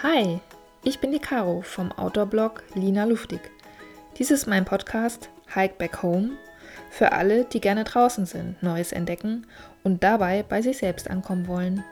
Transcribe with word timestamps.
Hi, 0.00 0.38
ich 0.84 1.00
bin 1.00 1.10
die 1.10 1.18
Caro 1.18 1.60
vom 1.62 1.90
Outdoor-Blog 1.90 2.62
Lina 2.74 3.02
Luftig. 3.02 3.40
Dies 4.16 4.30
ist 4.30 4.46
mein 4.46 4.64
Podcast 4.64 5.28
Hike 5.52 5.74
Back 5.76 6.04
Home 6.04 6.36
für 6.88 7.10
alle, 7.10 7.44
die 7.46 7.60
gerne 7.60 7.82
draußen 7.82 8.24
sind, 8.24 8.62
Neues 8.62 8.92
entdecken 8.92 9.48
und 9.82 10.04
dabei 10.04 10.44
bei 10.44 10.62
sich 10.62 10.78
selbst 10.78 11.10
ankommen 11.10 11.48
wollen. 11.48 11.82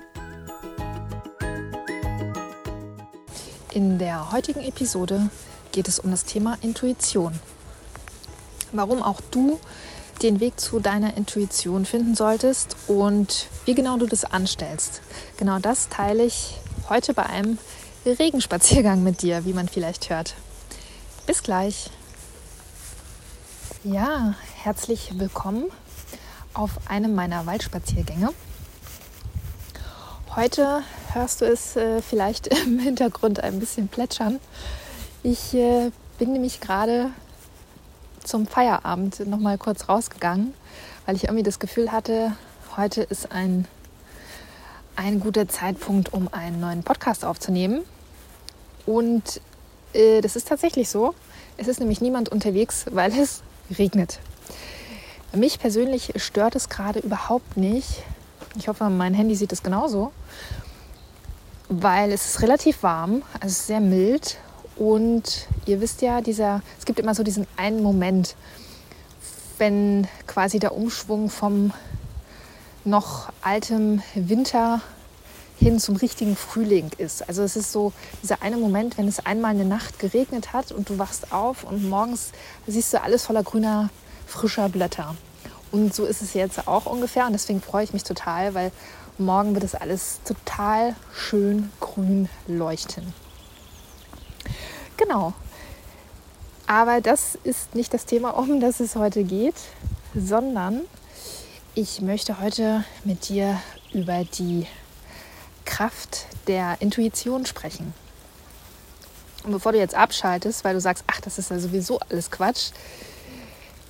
In 3.73 3.99
der 3.99 4.31
heutigen 4.31 4.61
Episode 4.61 5.29
geht 5.73 5.89
es 5.89 5.99
um 5.99 6.13
das 6.13 6.25
Thema 6.25 6.59
Intuition. 6.61 7.33
Warum 8.71 9.03
auch 9.03 9.21
du 9.33 9.59
den 10.23 10.39
Weg 10.39 10.61
zu 10.61 10.79
deiner 10.79 11.17
Intuition 11.17 11.85
finden 11.85 12.15
solltest 12.15 12.77
und 12.87 13.49
wie 13.65 13.75
genau 13.75 13.97
du 13.97 14.07
das 14.07 14.25
anstellst. 14.25 15.03
Genau 15.39 15.59
das 15.59 15.89
teile 15.89 16.23
ich 16.23 16.55
heute 16.89 17.15
bei 17.15 17.27
einem 17.27 17.59
Regenspaziergang 18.13 19.03
mit 19.03 19.23
dir, 19.23 19.45
wie 19.45 19.53
man 19.53 19.69
vielleicht 19.69 20.11
hört. 20.11 20.35
Bis 21.27 21.43
gleich. 21.43 21.91
Ja, 23.83 24.35
herzlich 24.63 25.19
willkommen 25.19 25.65
auf 26.55 26.71
einem 26.87 27.15
meiner 27.15 27.47
Waldspaziergänge. 27.47 28.31
Heute 30.37 30.83
hörst 31.13 31.41
du 31.41 31.47
es 31.47 31.77
äh, 31.77 32.01
vielleicht 32.01 32.47
im 32.67 32.79
Hintergrund 32.79 33.41
ein 33.41 33.59
bisschen 33.59 33.89
plätschern. 33.89 34.39
Ich 35.23 35.55
äh, 35.55 35.91
bin 36.19 36.33
nämlich 36.33 36.61
gerade 36.61 37.11
zum 38.23 38.47
Feierabend 38.47 39.27
noch 39.27 39.39
mal 39.39 39.59
kurz 39.59 39.89
rausgegangen, 39.89 40.55
weil 41.07 41.17
ich 41.17 41.25
irgendwie 41.25 41.43
das 41.43 41.59
Gefühl 41.59 41.91
hatte, 41.91 42.37
heute 42.77 43.03
ist 43.03 43.33
ein, 43.33 43.67
ein 44.95 45.21
guter 45.21 45.49
Zeitpunkt, 45.49 46.13
um 46.13 46.33
einen 46.33 46.61
neuen 46.61 46.83
Podcast 46.83 47.25
aufzunehmen. 47.25 47.83
Und 48.87 49.41
äh, 49.93 50.21
das 50.21 50.37
ist 50.37 50.49
tatsächlich 50.49 50.89
so. 50.89 51.15
Es 51.57 51.69
ist 51.69 51.81
nämlich 51.81 52.01
niemand 52.01 52.29
unterwegs, 52.29 52.87
weil 52.91 53.13
es 53.19 53.43
regnet. 53.79 54.21
Mich 55.35 55.59
persönlich 55.59 56.13
stört 56.17 56.57
es 56.57 56.69
gerade 56.69 57.01
überhaupt 57.01 57.57
nicht. 57.57 58.05
Ich 58.57 58.69
hoffe, 58.69 58.89
mein 58.89 59.13
Handy 59.13 59.35
sieht 59.35 59.53
es 59.53 59.63
genauso. 59.63 60.13
Weil 61.69 62.13
es 62.13 62.27
ist 62.27 62.43
relativ 62.43 62.83
warm, 62.85 63.23
also 63.41 63.55
sehr 63.55 63.81
mild 63.81 64.39
und 64.77 65.49
ihr 65.65 65.81
wisst 65.81 66.03
ja, 66.03 66.21
dieser, 66.21 66.63
es 66.79 66.85
gibt 66.85 67.01
immer 67.01 67.15
so 67.15 67.23
diesen 67.23 67.47
einen 67.57 67.83
Moment, 67.83 68.37
wenn 69.59 70.07
quasi 70.27 70.59
der 70.59 70.77
Umschwung 70.77 71.31
vom 71.31 71.73
noch 72.85 73.33
altem 73.43 74.03
Winter 74.15 74.81
hin 75.59 75.81
zum 75.81 75.97
richtigen 75.97 76.37
Frühling 76.37 76.91
ist. 76.99 77.29
Also 77.29 77.43
es 77.43 77.57
ist 77.57 77.73
so 77.73 77.93
dieser 78.23 78.43
eine 78.43 78.57
Moment, 78.57 78.99
wenn 78.99 79.09
es 79.09 79.25
einmal 79.25 79.53
eine 79.53 79.65
Nacht 79.65 79.99
geregnet 79.99 80.53
hat 80.53 80.71
und 80.71 80.89
du 80.91 80.99
wachst 80.99 81.33
auf 81.33 81.65
und 81.65 81.89
morgens 81.89 82.33
siehst 82.67 82.93
du 82.93 83.03
alles 83.03 83.25
voller 83.25 83.43
grüner, 83.43 83.91
frischer 84.27 84.69
Blätter. 84.69 85.17
Und 85.73 85.95
so 85.95 86.05
ist 86.05 86.23
es 86.23 86.35
jetzt 86.35 86.69
auch 86.69 86.87
ungefähr 86.87 87.27
und 87.27 87.33
deswegen 87.33 87.61
freue 87.61 87.85
ich 87.85 87.93
mich 87.93 88.05
total, 88.05 88.55
weil 88.55 88.71
morgen 89.19 89.55
wird 89.55 89.65
es 89.65 89.75
alles 89.75 90.21
total 90.25 90.95
schön 91.15 91.71
grün 91.81 92.29
leuchten. 92.47 93.13
Genau. 94.97 95.33
Aber 96.67 97.01
das 97.01 97.39
ist 97.45 97.75
nicht 97.75 97.95
das 97.95 98.07
Thema, 98.07 98.31
um 98.31 98.61
das 98.61 98.81
es 98.81 98.97
heute 98.97 99.25
geht, 99.25 99.55
sondern 100.15 100.83
ich 101.75 102.01
möchte 102.01 102.41
heute 102.41 102.85
mit 103.05 103.29
dir 103.29 103.61
über 103.93 104.25
die 104.25 104.67
Kraft 105.67 106.27
der 106.47 106.77
Intuition 106.81 107.45
sprechen. 107.45 107.93
Und 109.45 109.53
bevor 109.53 109.73
du 109.73 109.79
jetzt 109.79 109.95
abschaltest, 109.95 110.65
weil 110.65 110.75
du 110.75 110.81
sagst, 110.81 111.05
ach, 111.07 111.21
das 111.21 111.39
ist 111.39 111.51
ja 111.51 111.59
sowieso 111.59 111.99
alles 112.01 112.31
Quatsch, 112.31 112.71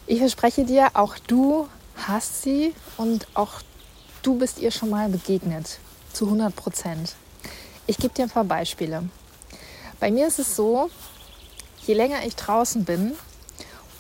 ich 0.09 0.19
verspreche 0.19 0.65
dir, 0.65 0.89
auch 0.95 1.19
du 1.19 1.69
hast 1.97 2.43
sie 2.43 2.75
und 2.97 3.27
auch 3.35 3.61
du 4.23 4.39
bist 4.39 4.59
ihr 4.59 4.71
schon 4.71 4.91
mal 4.91 5.09
begegnet, 5.09 5.79
zu 6.13 6.27
100 6.27 6.55
Prozent. 6.55 7.15
Ich 7.87 7.97
gebe 7.97 8.15
dir 8.15 8.25
ein 8.25 8.31
paar 8.31 8.45
Beispiele. 8.45 9.09
Bei 9.99 10.11
mir 10.11 10.27
ist 10.27 10.39
es 10.39 10.55
so, 10.55 10.91
je 11.87 11.95
länger 11.95 12.25
ich 12.25 12.37
draußen 12.37 12.85
bin 12.85 13.15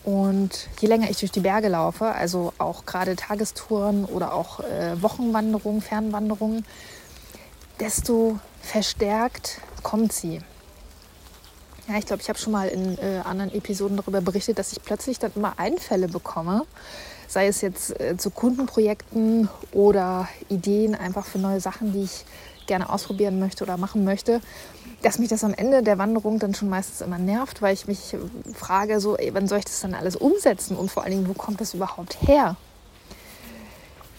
und 0.04 0.68
je 0.80 0.88
länger 0.88 1.10
ich 1.10 1.18
durch 1.18 1.32
die 1.32 1.40
Berge 1.40 1.68
laufe, 1.68 2.06
also 2.06 2.52
auch 2.58 2.86
gerade 2.86 3.16
Tagestouren 3.16 4.04
oder 4.04 4.34
auch 4.34 4.60
äh, 4.60 5.00
Wochenwanderungen, 5.02 5.80
Fernwanderungen, 5.80 6.64
desto 7.80 8.38
verstärkt 8.62 9.60
kommt 9.82 10.12
sie. 10.12 10.40
Ja, 11.88 11.98
ich 11.98 12.06
glaube, 12.06 12.22
ich 12.22 12.28
habe 12.28 12.38
schon 12.38 12.52
mal 12.52 12.68
in 12.68 12.98
äh, 12.98 13.20
anderen 13.24 13.54
Episoden 13.54 13.96
darüber 13.96 14.20
berichtet, 14.20 14.58
dass 14.58 14.72
ich 14.72 14.82
plötzlich 14.82 15.20
dann 15.20 15.30
immer 15.36 15.58
Einfälle 15.58 16.08
bekomme, 16.08 16.66
sei 17.28 17.46
es 17.46 17.60
jetzt 17.60 18.00
äh, 18.00 18.16
zu 18.16 18.30
Kundenprojekten 18.30 19.48
oder 19.72 20.28
Ideen 20.48 20.96
einfach 20.96 21.24
für 21.26 21.38
neue 21.38 21.60
Sachen, 21.60 21.92
die 21.92 22.02
ich 22.02 22.24
gerne 22.66 22.90
ausprobieren 22.90 23.38
möchte 23.38 23.62
oder 23.62 23.76
machen 23.76 24.04
möchte, 24.04 24.40
dass 25.02 25.20
mich 25.20 25.28
das 25.28 25.44
am 25.44 25.54
Ende 25.54 25.84
der 25.84 25.98
Wanderung 25.98 26.40
dann 26.40 26.54
schon 26.54 26.68
meistens 26.68 27.00
immer 27.00 27.18
nervt, 27.18 27.62
weil 27.62 27.74
ich 27.74 27.86
mich 27.86 28.16
frage, 28.54 28.98
so, 28.98 29.16
ey, 29.16 29.32
wann 29.32 29.46
soll 29.46 29.58
ich 29.58 29.64
das 29.64 29.80
dann 29.80 29.94
alles 29.94 30.16
umsetzen 30.16 30.76
und 30.76 30.90
vor 30.90 31.04
allen 31.04 31.12
Dingen, 31.12 31.28
wo 31.28 31.34
kommt 31.34 31.60
das 31.60 31.74
überhaupt 31.74 32.16
her? 32.26 32.56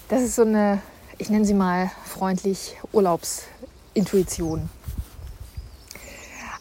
Das 0.08 0.22
ist 0.22 0.36
so 0.36 0.44
eine, 0.44 0.82
ich 1.18 1.30
nenne 1.30 1.46
sie 1.46 1.54
mal 1.54 1.92
freundlich 2.06 2.78
Urlaubsintuition. 2.94 4.70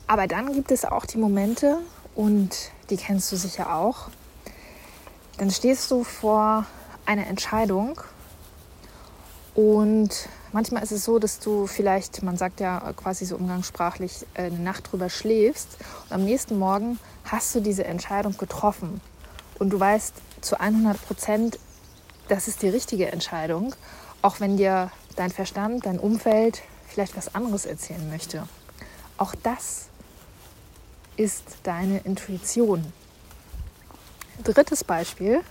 Aber 0.07 0.27
dann 0.27 0.53
gibt 0.53 0.71
es 0.71 0.85
auch 0.85 1.05
die 1.05 1.19
Momente, 1.19 1.79
und 2.17 2.73
die 2.89 2.97
kennst 2.97 3.31
du 3.31 3.37
sicher 3.37 3.75
auch, 3.77 4.09
dann 5.37 5.51
stehst 5.51 5.91
du 5.91 6.03
vor 6.03 6.65
einer 7.05 7.27
Entscheidung 7.27 8.01
und 9.55 10.29
manchmal 10.53 10.83
ist 10.83 10.93
es 10.93 11.05
so, 11.05 11.19
dass 11.19 11.39
du 11.39 11.67
vielleicht, 11.67 12.23
man 12.23 12.39
sagt 12.39 12.61
ja 12.61 12.93
quasi 12.97 13.27
so 13.27 13.37
umgangssprachlich, 13.37 14.27
äh, 14.35 14.45
eine 14.45 14.59
Nacht 14.59 14.91
drüber 14.91 15.11
schläfst 15.11 15.77
und 16.09 16.13
am 16.13 16.25
nächsten 16.25 16.59
Morgen 16.59 16.99
hast 17.25 17.55
du 17.55 17.61
diese 17.61 17.85
Entscheidung 17.85 18.37
getroffen. 18.39 19.01
Und 19.59 19.71
du 19.71 19.81
weißt 19.81 20.15
zu 20.41 20.59
100 20.59 21.01
Prozent, 21.07 21.59
das 22.29 22.49
ist 22.49 22.63
die 22.63 22.69
richtige 22.69 23.13
Entscheidung, 23.13 23.75
auch 24.27 24.41
wenn 24.41 24.57
dir 24.57 24.91
dein 25.15 25.31
Verstand, 25.31 25.87
dein 25.87 26.01
Umfeld 26.01 26.63
vielleicht 26.89 27.17
was 27.17 27.37
anderes 27.37 27.65
erzählen 27.65 28.11
möchte. 28.11 28.43
Auch 29.19 29.37
das 29.41 29.87
ist 31.17 31.59
deine 31.63 31.99
Intuition. 31.99 32.85
Drittes 34.43 34.83
Beispiel, 34.83 35.43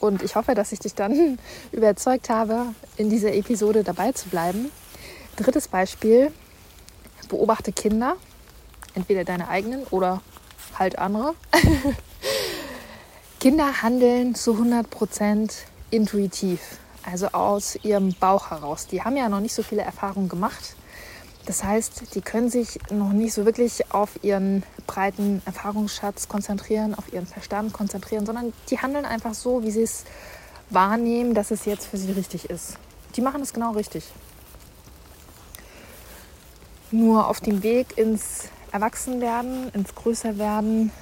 und 0.00 0.22
ich 0.22 0.34
hoffe, 0.34 0.54
dass 0.54 0.72
ich 0.72 0.78
dich 0.78 0.94
dann 0.94 1.38
überzeugt 1.72 2.30
habe, 2.30 2.68
in 2.96 3.10
dieser 3.10 3.34
Episode 3.34 3.84
dabei 3.84 4.12
zu 4.12 4.30
bleiben. 4.30 4.70
Drittes 5.36 5.68
Beispiel, 5.68 6.32
beobachte 7.28 7.70
Kinder, 7.70 8.16
entweder 8.94 9.24
deine 9.24 9.48
eigenen 9.48 9.84
oder 9.84 10.22
halt 10.78 10.98
andere. 10.98 11.34
Kinder 13.40 13.82
handeln 13.82 14.34
zu 14.34 14.54
100% 14.54 15.52
intuitiv, 15.90 16.78
also 17.10 17.28
aus 17.28 17.76
ihrem 17.82 18.14
Bauch 18.14 18.50
heraus. 18.50 18.86
Die 18.86 19.02
haben 19.02 19.16
ja 19.16 19.28
noch 19.28 19.40
nicht 19.40 19.54
so 19.54 19.62
viele 19.62 19.82
Erfahrungen 19.82 20.28
gemacht 20.28 20.76
das 21.46 21.62
heißt, 21.62 22.14
die 22.14 22.22
können 22.22 22.48
sich 22.48 22.78
noch 22.90 23.12
nicht 23.12 23.34
so 23.34 23.44
wirklich 23.44 23.92
auf 23.92 24.22
ihren 24.22 24.62
breiten 24.86 25.42
Erfahrungsschatz 25.44 26.28
konzentrieren, 26.28 26.94
auf 26.94 27.12
ihren 27.12 27.26
Verstand 27.26 27.72
konzentrieren, 27.72 28.24
sondern 28.24 28.54
die 28.70 28.78
handeln 28.78 29.04
einfach 29.04 29.34
so, 29.34 29.62
wie 29.62 29.70
sie 29.70 29.82
es 29.82 30.04
wahrnehmen, 30.70 31.34
dass 31.34 31.50
es 31.50 31.66
jetzt 31.66 31.86
für 31.86 31.98
sie 31.98 32.12
richtig 32.12 32.48
ist. 32.48 32.78
Die 33.16 33.20
machen 33.20 33.42
es 33.42 33.52
genau 33.52 33.72
richtig. 33.72 34.10
Nur 36.90 37.28
auf 37.28 37.40
dem 37.40 37.62
Weg 37.62 37.98
ins 37.98 38.44
Erwachsenwerden, 38.72 39.68
ins 39.74 39.94
Größerwerden, 39.94 40.92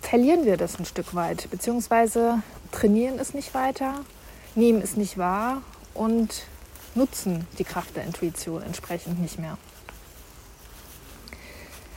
verlieren 0.00 0.44
wir 0.44 0.56
das 0.56 0.78
ein 0.78 0.84
Stück 0.84 1.14
weit, 1.14 1.50
beziehungsweise 1.50 2.42
trainieren 2.70 3.18
es 3.18 3.34
nicht 3.34 3.54
weiter, 3.54 4.04
nehmen 4.54 4.82
es 4.82 4.96
nicht 4.96 5.18
wahr 5.18 5.62
und 5.94 6.44
nutzen 6.94 7.46
die 7.58 7.64
Kraft 7.64 7.96
der 7.96 8.04
Intuition 8.04 8.62
entsprechend 8.62 9.20
nicht 9.20 9.38
mehr. 9.38 9.58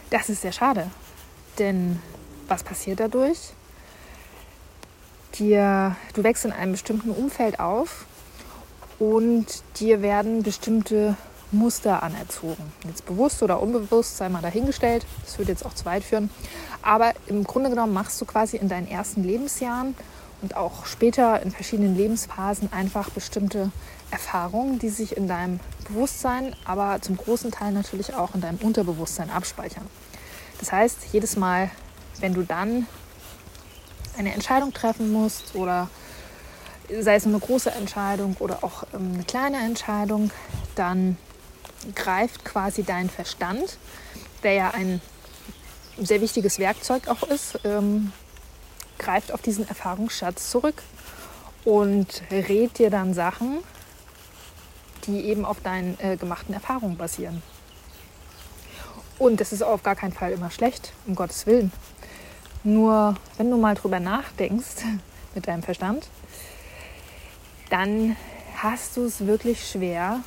Das 0.10 0.30
ist 0.30 0.42
sehr 0.42 0.52
schade, 0.52 0.90
denn 1.60 2.02
was 2.48 2.64
passiert 2.64 3.00
dadurch? 3.00 3.40
Dir, 5.36 5.96
du 6.14 6.24
wächst 6.24 6.46
in 6.46 6.52
einem 6.52 6.72
bestimmten 6.72 7.12
Umfeld 7.12 7.60
auf 7.60 8.06
und 9.00 9.46
dir 9.80 10.02
werden 10.02 10.44
bestimmte 10.44 11.16
Muster 11.52 12.04
anerzogen. 12.04 12.72
Jetzt 12.86 13.06
bewusst 13.06 13.44
oder 13.44 13.62
unbewusst, 13.62 14.18
sei 14.18 14.30
mal 14.30 14.42
dahingestellt, 14.42 15.06
das 15.24 15.38
würde 15.38 15.52
jetzt 15.52 15.66
auch 15.66 15.74
zu 15.74 15.86
weit 15.86 16.04
führen. 16.04 16.30
Aber 16.82 17.14
im 17.28 17.44
Grunde 17.44 17.70
genommen 17.70 17.94
machst 17.94 18.20
du 18.20 18.26
quasi 18.26 18.58
in 18.58 18.70
deinen 18.70 18.88
ersten 18.88 19.24
Lebensjahren 19.24 19.96
und 20.42 20.56
auch 20.56 20.86
später 20.86 21.42
in 21.42 21.52
verschiedenen 21.52 21.96
Lebensphasen 21.96 22.72
einfach 22.72 23.10
bestimmte 23.10 23.72
Erfahrungen, 24.12 24.80
die 24.80 24.90
sich 24.90 25.18
in 25.18 25.28
deinem 25.28 25.60
Bewusstsein, 25.88 26.56
aber 26.66 27.02
zum 27.02 27.18
großen 27.18 27.52
Teil 27.52 27.72
natürlich 27.72 28.14
auch 28.14 28.36
in 28.36 28.42
deinem 28.42 28.60
Unterbewusstsein 28.60 29.30
abspeichern. 29.30 29.86
Das 30.60 30.72
heißt, 30.72 31.00
jedes 31.12 31.36
Mal, 31.36 31.72
wenn 32.20 32.34
du 32.34 32.44
dann 32.44 32.88
eine 34.18 34.34
Entscheidung 34.34 34.74
treffen 34.74 35.12
musst 35.12 35.56
oder 35.56 35.90
sei 37.02 37.16
es 37.16 37.26
eine 37.26 37.40
große 37.40 37.72
Entscheidung 37.72 38.36
oder 38.40 38.64
auch 38.64 38.84
ähm, 38.94 39.14
eine 39.14 39.24
kleine 39.24 39.58
Entscheidung, 39.58 40.32
dann 40.76 41.18
greift 41.96 42.46
quasi 42.46 42.84
dein 42.84 43.10
Verstand, 43.10 43.78
der 44.44 44.54
ja 44.54 44.72
ein 44.72 45.02
sehr 46.00 46.22
wichtiges 46.22 46.60
Werkzeug 46.60 47.08
auch 47.08 47.24
ist, 47.24 47.60
ähm, 47.64 48.14
greift 48.98 49.32
auf 49.32 49.42
diesen 49.42 49.68
Erfahrungsschatz 49.68 50.50
zurück 50.50 50.82
und 51.66 52.24
rät 52.32 52.80
dir 52.80 52.90
dann 52.90 53.14
Sachen, 53.14 53.60
die 55.06 55.22
eben 55.26 55.46
auf 55.46 55.62
deinen 55.62 56.00
äh, 56.00 56.18
gemachten 56.18 56.54
Erfahrungen 56.54 56.98
basieren. 56.98 57.42
Und 59.20 59.42
das 59.42 59.52
ist 59.52 59.64
auf 59.64 59.84
gar 59.84 59.96
keinen 59.96 60.14
Fall 60.14 60.32
immer 60.32 60.52
schlecht, 60.52 60.94
um 61.06 61.16
Gottes 61.16 61.46
Willen. 61.48 61.72
Nur 62.64 63.16
wenn 63.38 63.50
du 63.50 63.58
mal 63.58 63.76
drüber 63.76 64.00
nachdenkst 64.00 64.84
mit 65.36 65.48
deinem 65.48 65.64
Verstand, 65.64 66.08
dann 67.70 68.16
hast 68.56 68.98
du 68.98 69.06
es 69.06 69.26
wirklich 69.26 69.70
schwer, 69.70 70.22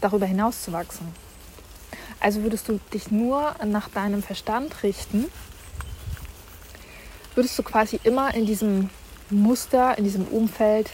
darüber 0.00 0.26
hinaus 0.26 0.62
zu 0.62 0.72
wachsen. 0.72 1.14
Also 2.18 2.42
würdest 2.42 2.68
du 2.68 2.78
dich 2.92 3.10
nur 3.10 3.54
nach 3.64 3.88
deinem 3.88 4.22
Verstand 4.22 4.82
richten, 4.82 5.26
würdest 7.40 7.58
du 7.58 7.62
quasi 7.62 7.98
immer 8.04 8.34
in 8.34 8.44
diesem 8.44 8.90
Muster, 9.30 9.96
in 9.96 10.04
diesem 10.04 10.26
Umfeld, 10.26 10.90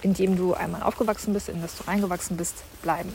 in 0.00 0.14
dem 0.14 0.34
du 0.34 0.54
einmal 0.54 0.82
aufgewachsen 0.82 1.34
bist, 1.34 1.50
in 1.50 1.60
das 1.60 1.76
du 1.76 1.86
reingewachsen 1.86 2.38
bist, 2.38 2.54
bleiben. 2.80 3.14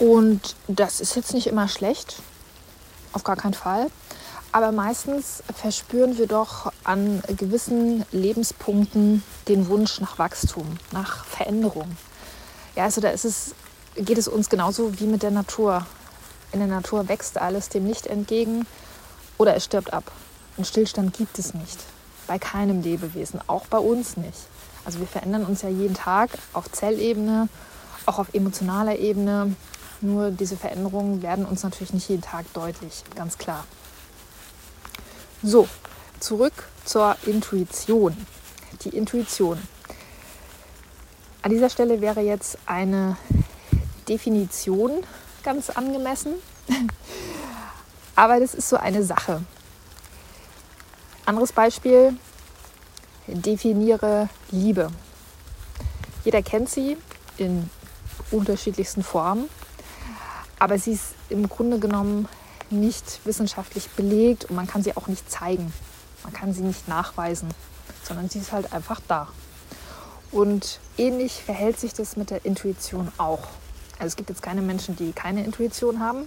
Und 0.00 0.56
das 0.66 1.00
ist 1.00 1.14
jetzt 1.14 1.32
nicht 1.32 1.46
immer 1.46 1.68
schlecht, 1.68 2.16
auf 3.12 3.22
gar 3.22 3.36
keinen 3.36 3.54
Fall. 3.54 3.86
Aber 4.50 4.72
meistens 4.72 5.44
verspüren 5.54 6.18
wir 6.18 6.26
doch 6.26 6.72
an 6.82 7.22
gewissen 7.36 8.04
Lebenspunkten 8.10 9.22
den 9.46 9.68
Wunsch 9.68 10.00
nach 10.00 10.18
Wachstum, 10.18 10.76
nach 10.90 11.24
Veränderung. 11.24 11.96
Ja, 12.74 12.82
also 12.82 13.00
da 13.00 13.10
es, 13.12 13.54
geht 13.94 14.18
es 14.18 14.26
uns 14.26 14.48
genauso 14.48 14.98
wie 14.98 15.06
mit 15.06 15.22
der 15.22 15.30
Natur. 15.30 15.86
In 16.50 16.58
der 16.58 16.66
Natur 16.66 17.06
wächst 17.06 17.38
alles 17.38 17.68
dem 17.68 17.86
Licht 17.86 18.08
entgegen 18.08 18.66
oder 19.40 19.56
es 19.56 19.64
stirbt 19.64 19.94
ab. 19.94 20.04
Einen 20.58 20.66
Stillstand 20.66 21.16
gibt 21.16 21.38
es 21.38 21.54
nicht. 21.54 21.78
Bei 22.26 22.38
keinem 22.38 22.82
Lebewesen, 22.82 23.40
auch 23.46 23.66
bei 23.68 23.78
uns 23.78 24.18
nicht. 24.18 24.38
Also 24.84 25.00
wir 25.00 25.06
verändern 25.06 25.46
uns 25.46 25.62
ja 25.62 25.70
jeden 25.70 25.94
Tag 25.94 26.28
auf 26.52 26.70
Zellebene, 26.70 27.48
auch 28.04 28.18
auf 28.18 28.34
emotionaler 28.34 28.98
Ebene. 28.98 29.56
Nur 30.02 30.30
diese 30.30 30.58
Veränderungen 30.58 31.22
werden 31.22 31.46
uns 31.46 31.62
natürlich 31.62 31.94
nicht 31.94 32.10
jeden 32.10 32.20
Tag 32.20 32.52
deutlich, 32.52 33.02
ganz 33.14 33.38
klar. 33.38 33.64
So, 35.42 35.66
zurück 36.20 36.68
zur 36.84 37.16
Intuition. 37.24 38.14
Die 38.82 38.90
Intuition. 38.90 39.58
An 41.40 41.50
dieser 41.50 41.70
Stelle 41.70 42.02
wäre 42.02 42.20
jetzt 42.20 42.58
eine 42.66 43.16
Definition 44.06 45.02
ganz 45.42 45.70
angemessen. 45.70 46.34
Aber 48.20 48.38
das 48.38 48.52
ist 48.52 48.68
so 48.68 48.76
eine 48.76 49.02
Sache. 49.02 49.42
Anderes 51.24 51.52
Beispiel, 51.52 52.18
definiere 53.26 54.28
Liebe. 54.50 54.90
Jeder 56.22 56.42
kennt 56.42 56.68
sie 56.68 56.98
in 57.38 57.70
unterschiedlichsten 58.30 59.02
Formen, 59.02 59.48
aber 60.58 60.78
sie 60.78 60.92
ist 60.92 61.14
im 61.30 61.48
Grunde 61.48 61.78
genommen 61.78 62.28
nicht 62.68 63.20
wissenschaftlich 63.24 63.88
belegt 63.88 64.44
und 64.44 64.54
man 64.54 64.66
kann 64.66 64.82
sie 64.82 64.94
auch 64.98 65.06
nicht 65.06 65.30
zeigen. 65.30 65.72
Man 66.22 66.34
kann 66.34 66.52
sie 66.52 66.60
nicht 66.60 66.88
nachweisen, 66.88 67.48
sondern 68.02 68.28
sie 68.28 68.40
ist 68.40 68.52
halt 68.52 68.70
einfach 68.74 69.00
da. 69.08 69.28
Und 70.30 70.78
ähnlich 70.98 71.42
verhält 71.42 71.80
sich 71.80 71.94
das 71.94 72.18
mit 72.18 72.28
der 72.28 72.44
Intuition 72.44 73.10
auch. 73.16 73.48
Also 73.98 74.08
es 74.08 74.16
gibt 74.16 74.28
jetzt 74.28 74.42
keine 74.42 74.60
Menschen, 74.60 74.94
die 74.94 75.12
keine 75.12 75.42
Intuition 75.42 76.00
haben. 76.00 76.26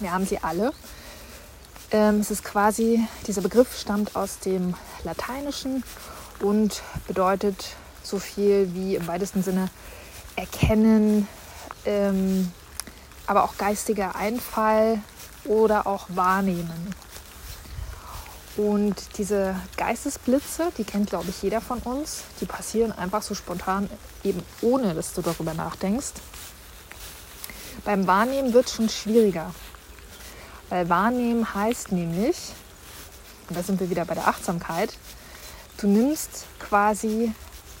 Wir 0.00 0.12
haben 0.12 0.26
sie 0.26 0.38
alle. 0.42 0.72
Ähm, 1.90 2.20
es 2.20 2.30
ist 2.30 2.44
quasi, 2.44 3.06
dieser 3.26 3.42
Begriff 3.42 3.78
stammt 3.78 4.16
aus 4.16 4.38
dem 4.40 4.74
Lateinischen 5.04 5.84
und 6.40 6.82
bedeutet 7.06 7.76
so 8.02 8.18
viel 8.18 8.74
wie 8.74 8.96
im 8.96 9.06
weitesten 9.06 9.42
Sinne 9.42 9.68
erkennen, 10.36 11.26
ähm, 11.84 12.52
aber 13.26 13.44
auch 13.44 13.56
geistiger 13.56 14.16
Einfall, 14.16 15.00
oder 15.46 15.86
auch 15.86 16.06
wahrnehmen. 16.08 16.94
Und 18.56 19.18
diese 19.18 19.54
Geistesblitze, 19.76 20.72
die 20.78 20.84
kennt, 20.84 21.10
glaube 21.10 21.28
ich, 21.28 21.42
jeder 21.42 21.60
von 21.60 21.78
uns, 21.80 22.22
die 22.40 22.46
passieren 22.46 22.92
einfach 22.92 23.22
so 23.22 23.34
spontan, 23.34 23.90
eben 24.24 24.42
ohne 24.62 24.94
dass 24.94 25.12
du 25.12 25.20
darüber 25.20 25.52
nachdenkst. 25.52 26.12
Beim 27.84 28.06
Wahrnehmen 28.06 28.54
wird 28.54 28.66
es 28.66 28.74
schon 28.74 28.88
schwieriger. 28.88 29.54
Weil 30.68 30.88
Wahrnehmen 30.88 31.54
heißt 31.54 31.92
nämlich, 31.92 32.36
und 33.48 33.56
da 33.56 33.62
sind 33.62 33.78
wir 33.80 33.90
wieder 33.90 34.04
bei 34.04 34.14
der 34.14 34.28
Achtsamkeit, 34.28 34.96
du 35.78 35.86
nimmst 35.86 36.46
quasi 36.58 37.32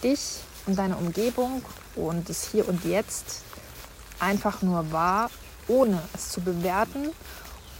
dich 0.02 0.40
und 0.66 0.78
deine 0.78 0.96
Umgebung 0.96 1.62
und 1.96 2.28
das 2.28 2.48
Hier 2.50 2.68
und 2.68 2.84
Jetzt 2.84 3.42
einfach 4.20 4.62
nur 4.62 4.92
wahr, 4.92 5.30
ohne 5.68 6.00
es 6.14 6.30
zu 6.30 6.40
bewerten 6.40 7.10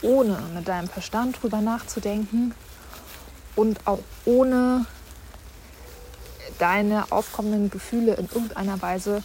ohne 0.03 0.39
mit 0.55 0.69
deinem 0.69 0.89
Verstand 0.89 1.43
drüber 1.43 1.61
nachzudenken 1.61 2.55
und 3.55 3.79
auch 3.87 4.01
ohne 4.25 4.87
deine 6.59 7.11
aufkommenden 7.11 7.71
Gefühle 7.71 8.15
in 8.15 8.27
irgendeiner 8.27 8.81
Weise 8.81 9.23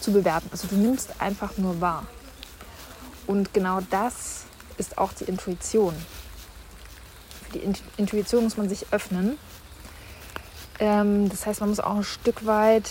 zu 0.00 0.12
bewerten. 0.12 0.48
Also 0.50 0.66
du 0.68 0.76
nimmst 0.76 1.20
einfach 1.20 1.56
nur 1.56 1.80
wahr. 1.80 2.06
Und 3.26 3.54
genau 3.54 3.80
das 3.90 4.44
ist 4.78 4.98
auch 4.98 5.12
die 5.12 5.24
Intuition. 5.24 5.94
Für 7.44 7.58
die 7.58 7.74
Intuition 7.96 8.44
muss 8.44 8.56
man 8.56 8.68
sich 8.68 8.86
öffnen. 8.92 9.38
Ähm, 10.78 11.28
das 11.28 11.46
heißt, 11.46 11.60
man 11.60 11.70
muss 11.70 11.80
auch 11.80 11.96
ein 11.96 12.04
Stück 12.04 12.46
weit 12.46 12.90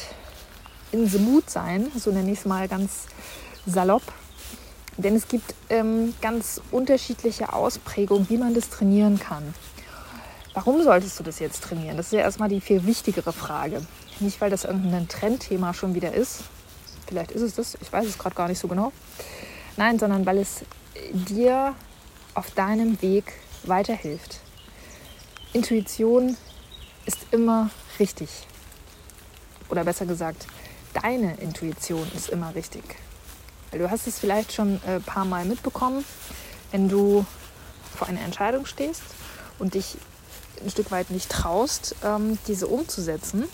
in 0.91 1.07
the 1.07 1.19
mood 1.19 1.49
sein, 1.49 1.91
so 1.97 2.11
nenne 2.11 2.31
ich 2.31 2.39
es 2.39 2.45
mal 2.45 2.67
ganz 2.67 3.05
salopp. 3.65 4.03
Denn 4.97 5.15
es 5.15 5.27
gibt 5.27 5.55
ähm, 5.69 6.13
ganz 6.21 6.61
unterschiedliche 6.71 7.53
Ausprägungen, 7.53 8.29
wie 8.29 8.37
man 8.37 8.53
das 8.53 8.69
trainieren 8.69 9.19
kann. 9.19 9.53
Warum 10.53 10.83
solltest 10.83 11.17
du 11.17 11.23
das 11.23 11.39
jetzt 11.39 11.63
trainieren? 11.63 11.95
Das 11.95 12.07
ist 12.07 12.13
ja 12.13 12.19
erstmal 12.19 12.49
die 12.49 12.59
viel 12.59 12.85
wichtigere 12.85 13.31
Frage. 13.31 13.81
Nicht, 14.19 14.41
weil 14.41 14.49
das 14.49 14.65
irgendein 14.65 15.07
Trendthema 15.07 15.73
schon 15.73 15.95
wieder 15.95 16.13
ist. 16.13 16.41
Vielleicht 17.07 17.31
ist 17.31 17.41
es 17.41 17.55
das, 17.55 17.77
ich 17.81 17.91
weiß 17.91 18.05
es 18.05 18.17
gerade 18.17 18.35
gar 18.35 18.47
nicht 18.49 18.59
so 18.59 18.67
genau. 18.67 18.91
Nein, 19.77 19.97
sondern 19.97 20.25
weil 20.25 20.37
es 20.37 20.61
dir 21.13 21.75
auf 22.33 22.51
deinem 22.51 23.01
Weg 23.01 23.33
weiterhilft. 23.63 24.39
Intuition 25.53 26.37
ist 27.05 27.19
immer 27.31 27.69
richtig. 27.99 28.29
Oder 29.69 29.83
besser 29.83 30.05
gesagt, 30.05 30.47
deine 31.01 31.35
Intuition 31.37 32.09
ist 32.15 32.29
immer 32.29 32.55
richtig. 32.55 32.83
Du 33.71 33.89
hast 33.89 34.07
es 34.07 34.19
vielleicht 34.19 34.53
schon 34.53 34.81
ein 34.85 34.97
äh, 34.97 34.99
paar 34.99 35.25
Mal 35.25 35.45
mitbekommen, 35.45 36.03
wenn 36.71 36.89
du 36.89 37.25
vor 37.95 38.07
einer 38.07 38.21
Entscheidung 38.21 38.65
stehst 38.65 39.03
und 39.59 39.73
dich 39.73 39.97
ein 40.61 40.69
Stück 40.69 40.91
weit 40.91 41.09
nicht 41.09 41.29
traust, 41.29 41.95
ähm, 42.03 42.37
diese 42.47 42.67
umzusetzen. 42.67 43.45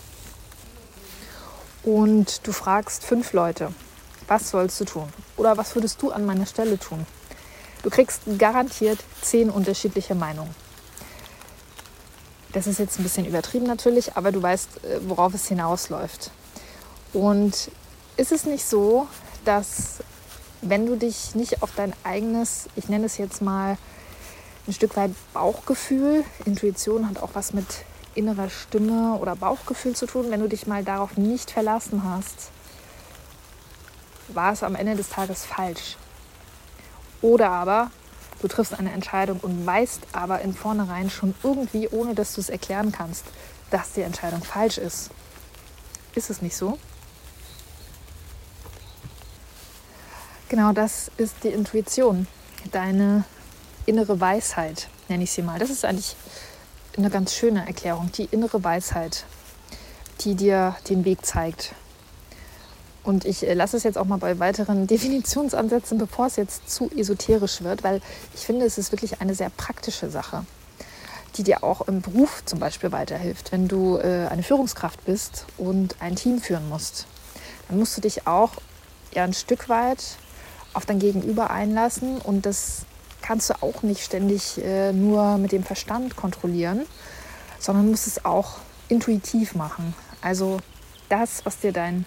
Und 1.84 2.46
du 2.46 2.52
fragst 2.52 3.04
fünf 3.04 3.32
Leute, 3.32 3.72
was 4.26 4.50
sollst 4.50 4.80
du 4.80 4.84
tun? 4.84 5.08
Oder 5.36 5.56
was 5.56 5.74
würdest 5.74 6.02
du 6.02 6.10
an 6.10 6.26
meiner 6.26 6.46
Stelle 6.46 6.78
tun? 6.78 7.06
Du 7.82 7.90
kriegst 7.90 8.22
garantiert 8.38 8.98
zehn 9.22 9.50
unterschiedliche 9.50 10.14
Meinungen. 10.14 10.54
Das 12.52 12.66
ist 12.66 12.78
jetzt 12.78 12.98
ein 12.98 13.02
bisschen 13.02 13.26
übertrieben 13.26 13.66
natürlich, 13.66 14.16
aber 14.16 14.32
du 14.32 14.42
weißt, 14.42 14.84
äh, 14.84 15.00
worauf 15.08 15.34
es 15.34 15.46
hinausläuft. 15.48 16.30
Und 17.12 17.70
ist 18.16 18.32
es 18.32 18.44
nicht 18.44 18.64
so, 18.64 19.06
dass 19.44 19.98
wenn 20.60 20.86
du 20.86 20.96
dich 20.96 21.34
nicht 21.34 21.62
auf 21.62 21.70
dein 21.76 21.92
eigenes, 22.04 22.68
ich 22.74 22.88
nenne 22.88 23.06
es 23.06 23.18
jetzt 23.18 23.42
mal 23.42 23.78
ein 24.66 24.72
Stück 24.72 24.96
weit 24.96 25.12
Bauchgefühl, 25.32 26.24
Intuition 26.44 27.08
hat 27.08 27.22
auch 27.22 27.30
was 27.34 27.52
mit 27.52 27.66
innerer 28.14 28.50
Stimme 28.50 29.16
oder 29.20 29.36
Bauchgefühl 29.36 29.94
zu 29.94 30.06
tun, 30.06 30.30
wenn 30.30 30.40
du 30.40 30.48
dich 30.48 30.66
mal 30.66 30.82
darauf 30.82 31.16
nicht 31.16 31.50
verlassen 31.50 32.02
hast, 32.04 32.50
war 34.28 34.52
es 34.52 34.62
am 34.62 34.74
Ende 34.74 34.96
des 34.96 35.08
Tages 35.08 35.44
falsch. 35.44 35.96
Oder 37.20 37.50
aber 37.50 37.90
Du 38.40 38.46
triffst 38.46 38.78
eine 38.78 38.92
Entscheidung 38.92 39.40
und 39.40 39.66
weißt 39.66 40.08
aber 40.12 40.40
in 40.42 40.54
vornherein 40.54 41.10
schon 41.10 41.34
irgendwie, 41.42 41.88
ohne 41.88 42.14
dass 42.14 42.34
du 42.34 42.40
es 42.40 42.48
erklären 42.48 42.92
kannst, 42.92 43.24
dass 43.70 43.92
die 43.92 44.02
Entscheidung 44.02 44.42
falsch 44.42 44.78
ist. 44.78 45.10
Ist 46.14 46.30
es 46.30 46.40
nicht 46.40 46.56
so? 46.56 46.78
Genau 50.48 50.72
das 50.72 51.10
ist 51.16 51.34
die 51.42 51.48
Intuition, 51.48 52.26
deine 52.70 53.24
innere 53.86 54.20
Weisheit, 54.20 54.88
nenne 55.08 55.24
ich 55.24 55.32
sie 55.32 55.42
mal. 55.42 55.58
Das 55.58 55.68
ist 55.68 55.84
eigentlich 55.84 56.16
eine 56.96 57.10
ganz 57.10 57.34
schöne 57.34 57.66
Erklärung, 57.66 58.10
die 58.12 58.24
innere 58.24 58.62
Weisheit, 58.62 59.24
die 60.20 60.36
dir 60.36 60.76
den 60.88 61.04
Weg 61.04 61.26
zeigt. 61.26 61.74
Und 63.08 63.24
ich 63.24 63.46
äh, 63.46 63.54
lasse 63.54 63.78
es 63.78 63.84
jetzt 63.84 63.96
auch 63.96 64.04
mal 64.04 64.18
bei 64.18 64.38
weiteren 64.38 64.86
Definitionsansätzen, 64.86 65.96
bevor 65.96 66.26
es 66.26 66.36
jetzt 66.36 66.70
zu 66.70 66.90
esoterisch 66.94 67.62
wird, 67.62 67.82
weil 67.82 68.02
ich 68.34 68.42
finde, 68.42 68.66
es 68.66 68.76
ist 68.76 68.92
wirklich 68.92 69.22
eine 69.22 69.34
sehr 69.34 69.48
praktische 69.48 70.10
Sache, 70.10 70.44
die 71.36 71.42
dir 71.42 71.64
auch 71.64 71.88
im 71.88 72.02
Beruf 72.02 72.42
zum 72.44 72.58
Beispiel 72.58 72.92
weiterhilft. 72.92 73.50
Wenn 73.50 73.66
du 73.66 73.96
äh, 73.96 74.26
eine 74.28 74.42
Führungskraft 74.42 75.06
bist 75.06 75.46
und 75.56 75.96
ein 76.00 76.16
Team 76.16 76.38
führen 76.38 76.68
musst, 76.68 77.06
dann 77.68 77.78
musst 77.78 77.96
du 77.96 78.02
dich 78.02 78.26
auch 78.26 78.52
ja 79.14 79.24
ein 79.24 79.32
Stück 79.32 79.70
weit 79.70 80.04
auf 80.74 80.84
dein 80.84 80.98
Gegenüber 80.98 81.48
einlassen 81.48 82.18
und 82.18 82.44
das 82.44 82.82
kannst 83.22 83.48
du 83.48 83.54
auch 83.62 83.82
nicht 83.82 84.04
ständig 84.04 84.62
äh, 84.62 84.92
nur 84.92 85.38
mit 85.38 85.52
dem 85.52 85.64
Verstand 85.64 86.14
kontrollieren, 86.14 86.82
sondern 87.58 87.90
musst 87.90 88.06
es 88.06 88.26
auch 88.26 88.58
intuitiv 88.88 89.54
machen. 89.54 89.94
Also 90.20 90.58
das, 91.08 91.46
was 91.46 91.58
dir 91.60 91.72
dein, 91.72 92.04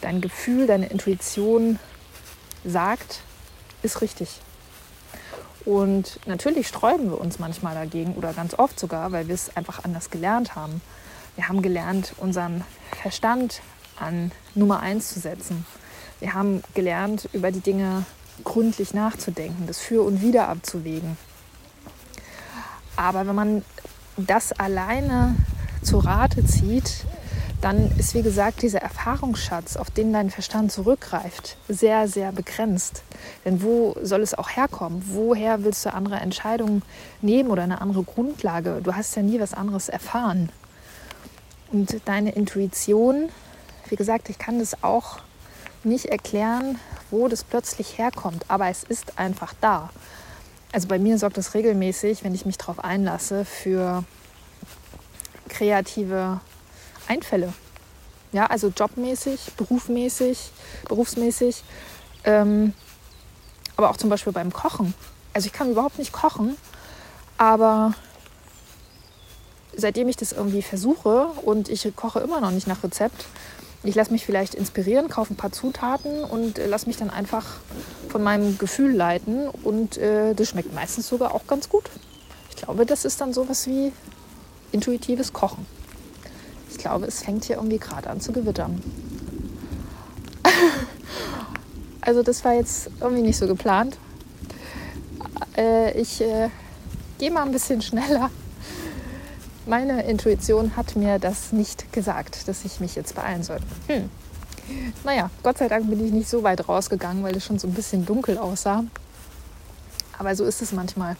dein 0.00 0.20
Gefühl, 0.20 0.66
deine 0.66 0.86
Intuition 0.86 1.78
sagt, 2.64 3.20
ist 3.82 4.00
richtig. 4.00 4.40
Und 5.64 6.18
natürlich 6.26 6.68
sträuben 6.68 7.10
wir 7.10 7.20
uns 7.20 7.38
manchmal 7.38 7.74
dagegen 7.74 8.14
oder 8.14 8.32
ganz 8.32 8.58
oft 8.58 8.80
sogar, 8.80 9.12
weil 9.12 9.28
wir 9.28 9.34
es 9.34 9.54
einfach 9.56 9.84
anders 9.84 10.10
gelernt 10.10 10.54
haben. 10.54 10.80
Wir 11.36 11.48
haben 11.48 11.62
gelernt, 11.62 12.14
unseren 12.16 12.64
Verstand 13.02 13.60
an 13.98 14.32
Nummer 14.54 14.80
eins 14.80 15.12
zu 15.12 15.20
setzen. 15.20 15.66
Wir 16.20 16.34
haben 16.34 16.62
gelernt, 16.74 17.28
über 17.32 17.52
die 17.52 17.60
Dinge 17.60 18.04
gründlich 18.44 18.94
nachzudenken, 18.94 19.66
das 19.66 19.78
Für 19.78 20.02
und 20.02 20.22
Wider 20.22 20.48
abzuwägen. 20.48 21.16
Aber 22.96 23.26
wenn 23.26 23.34
man 23.34 23.64
das 24.16 24.52
alleine 24.52 25.36
zu 25.82 25.98
Rate 25.98 26.44
zieht, 26.44 27.04
dann 27.60 27.90
ist, 27.98 28.14
wie 28.14 28.22
gesagt, 28.22 28.62
dieser 28.62 28.80
Erfahrungsschatz, 28.80 29.76
auf 29.76 29.90
den 29.90 30.12
dein 30.12 30.30
Verstand 30.30 30.70
zurückgreift, 30.70 31.56
sehr, 31.68 32.06
sehr 32.06 32.30
begrenzt. 32.30 33.02
Denn 33.44 33.62
wo 33.62 33.96
soll 34.02 34.20
es 34.20 34.34
auch 34.34 34.50
herkommen? 34.50 35.02
Woher 35.06 35.64
willst 35.64 35.84
du 35.84 35.92
andere 35.92 36.16
Entscheidungen 36.16 36.82
nehmen 37.20 37.50
oder 37.50 37.64
eine 37.64 37.80
andere 37.80 38.04
Grundlage? 38.04 38.80
Du 38.82 38.94
hast 38.94 39.16
ja 39.16 39.22
nie 39.22 39.40
was 39.40 39.54
anderes 39.54 39.88
erfahren. 39.88 40.50
Und 41.72 42.00
deine 42.04 42.32
Intuition, 42.32 43.28
wie 43.88 43.96
gesagt, 43.96 44.30
ich 44.30 44.38
kann 44.38 44.60
das 44.60 44.82
auch 44.84 45.18
nicht 45.84 46.06
erklären, 46.06 46.78
wo 47.10 47.28
das 47.28 47.44
plötzlich 47.44 47.98
herkommt, 47.98 48.44
aber 48.48 48.68
es 48.68 48.84
ist 48.84 49.18
einfach 49.18 49.54
da. 49.60 49.90
Also 50.72 50.86
bei 50.86 50.98
mir 50.98 51.18
sorgt 51.18 51.38
es 51.38 51.54
regelmäßig, 51.54 52.24
wenn 52.24 52.34
ich 52.34 52.46
mich 52.46 52.58
darauf 52.58 52.84
einlasse, 52.84 53.44
für 53.44 54.04
kreative 55.48 56.40
Einfälle. 57.08 57.52
Ja, 58.32 58.46
also 58.46 58.68
jobmäßig, 58.68 59.52
berufmäßig, 59.56 60.50
berufsmäßig, 60.86 61.64
ähm, 62.24 62.74
aber 63.76 63.90
auch 63.90 63.96
zum 63.96 64.10
Beispiel 64.10 64.32
beim 64.32 64.52
Kochen. 64.52 64.92
Also 65.32 65.46
ich 65.46 65.52
kann 65.52 65.70
überhaupt 65.70 65.98
nicht 65.98 66.12
kochen, 66.12 66.56
aber 67.38 67.94
seitdem 69.74 70.08
ich 70.08 70.16
das 70.16 70.32
irgendwie 70.32 70.62
versuche 70.62 71.28
und 71.44 71.68
ich 71.68 71.90
koche 71.96 72.20
immer 72.20 72.40
noch 72.40 72.50
nicht 72.50 72.66
nach 72.66 72.82
Rezept, 72.82 73.24
ich 73.84 73.94
lasse 73.94 74.10
mich 74.10 74.26
vielleicht 74.26 74.54
inspirieren, 74.54 75.08
kaufe 75.08 75.32
ein 75.32 75.36
paar 75.36 75.52
Zutaten 75.52 76.24
und 76.24 76.58
äh, 76.58 76.66
lasse 76.66 76.86
mich 76.86 76.96
dann 76.96 77.10
einfach 77.10 77.46
von 78.08 78.22
meinem 78.22 78.58
Gefühl 78.58 78.92
leiten. 78.92 79.48
Und 79.48 79.96
äh, 79.98 80.34
das 80.34 80.48
schmeckt 80.48 80.74
meistens 80.74 81.08
sogar 81.08 81.34
auch 81.34 81.46
ganz 81.46 81.68
gut. 81.68 81.84
Ich 82.50 82.56
glaube, 82.56 82.86
das 82.86 83.04
ist 83.04 83.20
dann 83.20 83.32
sowas 83.32 83.66
wie 83.66 83.92
intuitives 84.72 85.32
Kochen. 85.32 85.64
Ich 86.78 86.84
glaube, 86.84 87.04
es 87.04 87.22
fängt 87.22 87.44
hier 87.44 87.56
irgendwie 87.56 87.78
gerade 87.78 88.08
an 88.08 88.20
zu 88.20 88.32
gewittern. 88.32 88.82
also 92.00 92.22
das 92.22 92.42
war 92.44 92.54
jetzt 92.54 92.90
irgendwie 93.00 93.22
nicht 93.22 93.36
so 93.36 93.46
geplant. 93.46 93.98
Äh, 95.56 96.00
ich 96.00 96.22
äh, 96.22 96.48
gehe 97.18 97.30
mal 97.30 97.42
ein 97.42 97.52
bisschen 97.52 97.82
schneller 97.82 98.30
meine 99.68 100.02
Intuition 100.04 100.76
hat 100.76 100.96
mir 100.96 101.18
das 101.18 101.52
nicht 101.52 101.92
gesagt, 101.92 102.48
dass 102.48 102.64
ich 102.64 102.80
mich 102.80 102.94
jetzt 102.94 103.14
beeilen 103.14 103.42
soll. 103.42 103.58
Hm. 103.86 104.08
Naja, 105.04 105.30
Gott 105.42 105.58
sei 105.58 105.68
Dank 105.68 105.88
bin 105.88 106.04
ich 106.04 106.10
nicht 106.10 106.28
so 106.28 106.42
weit 106.42 106.68
rausgegangen, 106.68 107.22
weil 107.22 107.36
es 107.36 107.44
schon 107.44 107.58
so 107.58 107.68
ein 107.68 107.74
bisschen 107.74 108.06
dunkel 108.06 108.38
aussah. 108.38 108.84
Aber 110.18 110.34
so 110.34 110.44
ist 110.44 110.62
es 110.62 110.72
manchmal. 110.72 111.16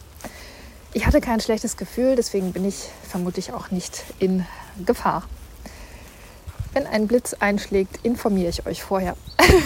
Ich 0.93 1.05
hatte 1.05 1.21
kein 1.21 1.39
schlechtes 1.39 1.77
Gefühl, 1.77 2.15
deswegen 2.15 2.51
bin 2.51 2.65
ich 2.65 2.89
vermutlich 3.07 3.53
auch 3.53 3.69
nicht 3.71 4.03
in 4.17 4.45
Gefahr. 4.83 5.23
Wenn 6.73 6.85
ein 6.87 7.07
Blitz 7.07 7.33
einschlägt, 7.33 7.99
informiere 8.03 8.49
ich 8.49 8.65
euch 8.65 8.83
vorher. 8.83 9.15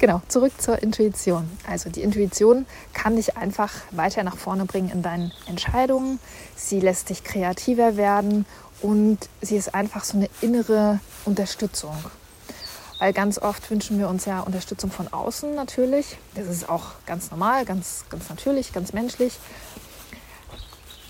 Genau, 0.00 0.20
zurück 0.28 0.52
zur 0.60 0.82
Intuition. 0.82 1.48
Also 1.66 1.88
die 1.88 2.02
Intuition 2.02 2.66
kann 2.92 3.16
dich 3.16 3.38
einfach 3.38 3.72
weiter 3.90 4.22
nach 4.22 4.36
vorne 4.36 4.66
bringen 4.66 4.90
in 4.90 5.00
deinen 5.00 5.32
Entscheidungen. 5.46 6.18
Sie 6.56 6.78
lässt 6.80 7.08
dich 7.08 7.24
kreativer 7.24 7.96
werden 7.96 8.44
und 8.82 9.18
sie 9.40 9.56
ist 9.56 9.74
einfach 9.74 10.04
so 10.04 10.18
eine 10.18 10.28
innere 10.42 11.00
Unterstützung. 11.24 11.96
Weil 12.98 13.14
ganz 13.14 13.38
oft 13.38 13.70
wünschen 13.70 13.98
wir 13.98 14.08
uns 14.08 14.26
ja 14.26 14.40
Unterstützung 14.40 14.90
von 14.90 15.10
außen 15.10 15.54
natürlich. 15.54 16.18
Das 16.34 16.48
ist 16.48 16.68
auch 16.68 16.88
ganz 17.06 17.30
normal, 17.30 17.64
ganz, 17.64 18.04
ganz 18.10 18.28
natürlich, 18.28 18.74
ganz 18.74 18.92
menschlich. 18.92 19.38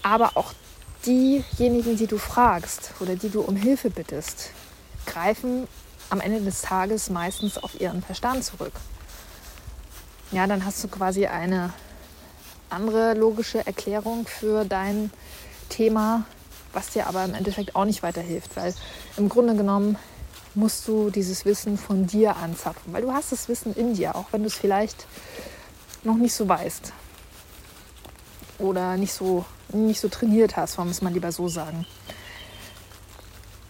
Aber 0.03 0.37
auch 0.37 0.53
diejenigen, 1.07 1.97
die 1.97 2.07
du 2.07 2.19
fragst 2.19 2.93
oder 3.01 3.17
die 3.17 3.29
du 3.29 3.41
um 3.41 3.57
Hilfe 3.57 3.91
bittest, 3.91 4.51
greifen 5.07 5.69
am 6.11 6.21
Ende 6.21 6.41
des 6.41 6.63
Tages 6.63 7.11
meistens 7.11 7.59
auf 7.59 7.81
ihren 7.81 8.03
Verstand 8.03 8.45
zurück. 8.45 8.73
Ja, 10.33 10.47
dann 10.47 10.65
hast 10.65 10.83
du 10.83 10.89
quasi 10.89 11.27
eine 11.27 11.73
andere 12.71 13.15
logische 13.15 13.67
Erklärung 13.67 14.27
für 14.27 14.65
dein 14.65 15.11
Thema, 15.69 16.25
was 16.73 16.91
dir 16.91 17.07
aber 17.07 17.25
im 17.25 17.35
Endeffekt 17.35 17.77
auch 17.77 17.85
nicht 17.85 18.03
weiterhilft, 18.03 18.57
weil 18.57 18.75
im 19.17 19.29
Grunde 19.29 19.55
genommen 19.55 19.97
musst 20.55 20.87
du 20.89 21.11
dieses 21.11 21.45
Wissen 21.45 21.79
von 21.79 22.07
dir 22.07 22.37
anzapfen, 22.37 22.93
weil 22.93 23.03
du 23.03 23.13
hast 23.13 23.33
das 23.33 23.49
Wissen 23.49 23.75
in 23.75 23.95
dir, 23.95 24.15
auch 24.15 24.27
wenn 24.33 24.43
du 24.43 24.49
es 24.49 24.55
vielleicht 24.55 25.07
noch 26.03 26.17
nicht 26.17 26.35
so 26.35 26.49
weißt 26.49 26.93
oder 28.59 28.97
nicht 28.97 29.13
so, 29.13 29.45
nicht 29.75 30.01
so 30.01 30.09
trainiert 30.09 30.57
wir 30.89 30.93
es 30.93 31.03
mal 31.03 31.13
lieber 31.13 31.33
so 31.33 31.49
sagen. 31.49 31.87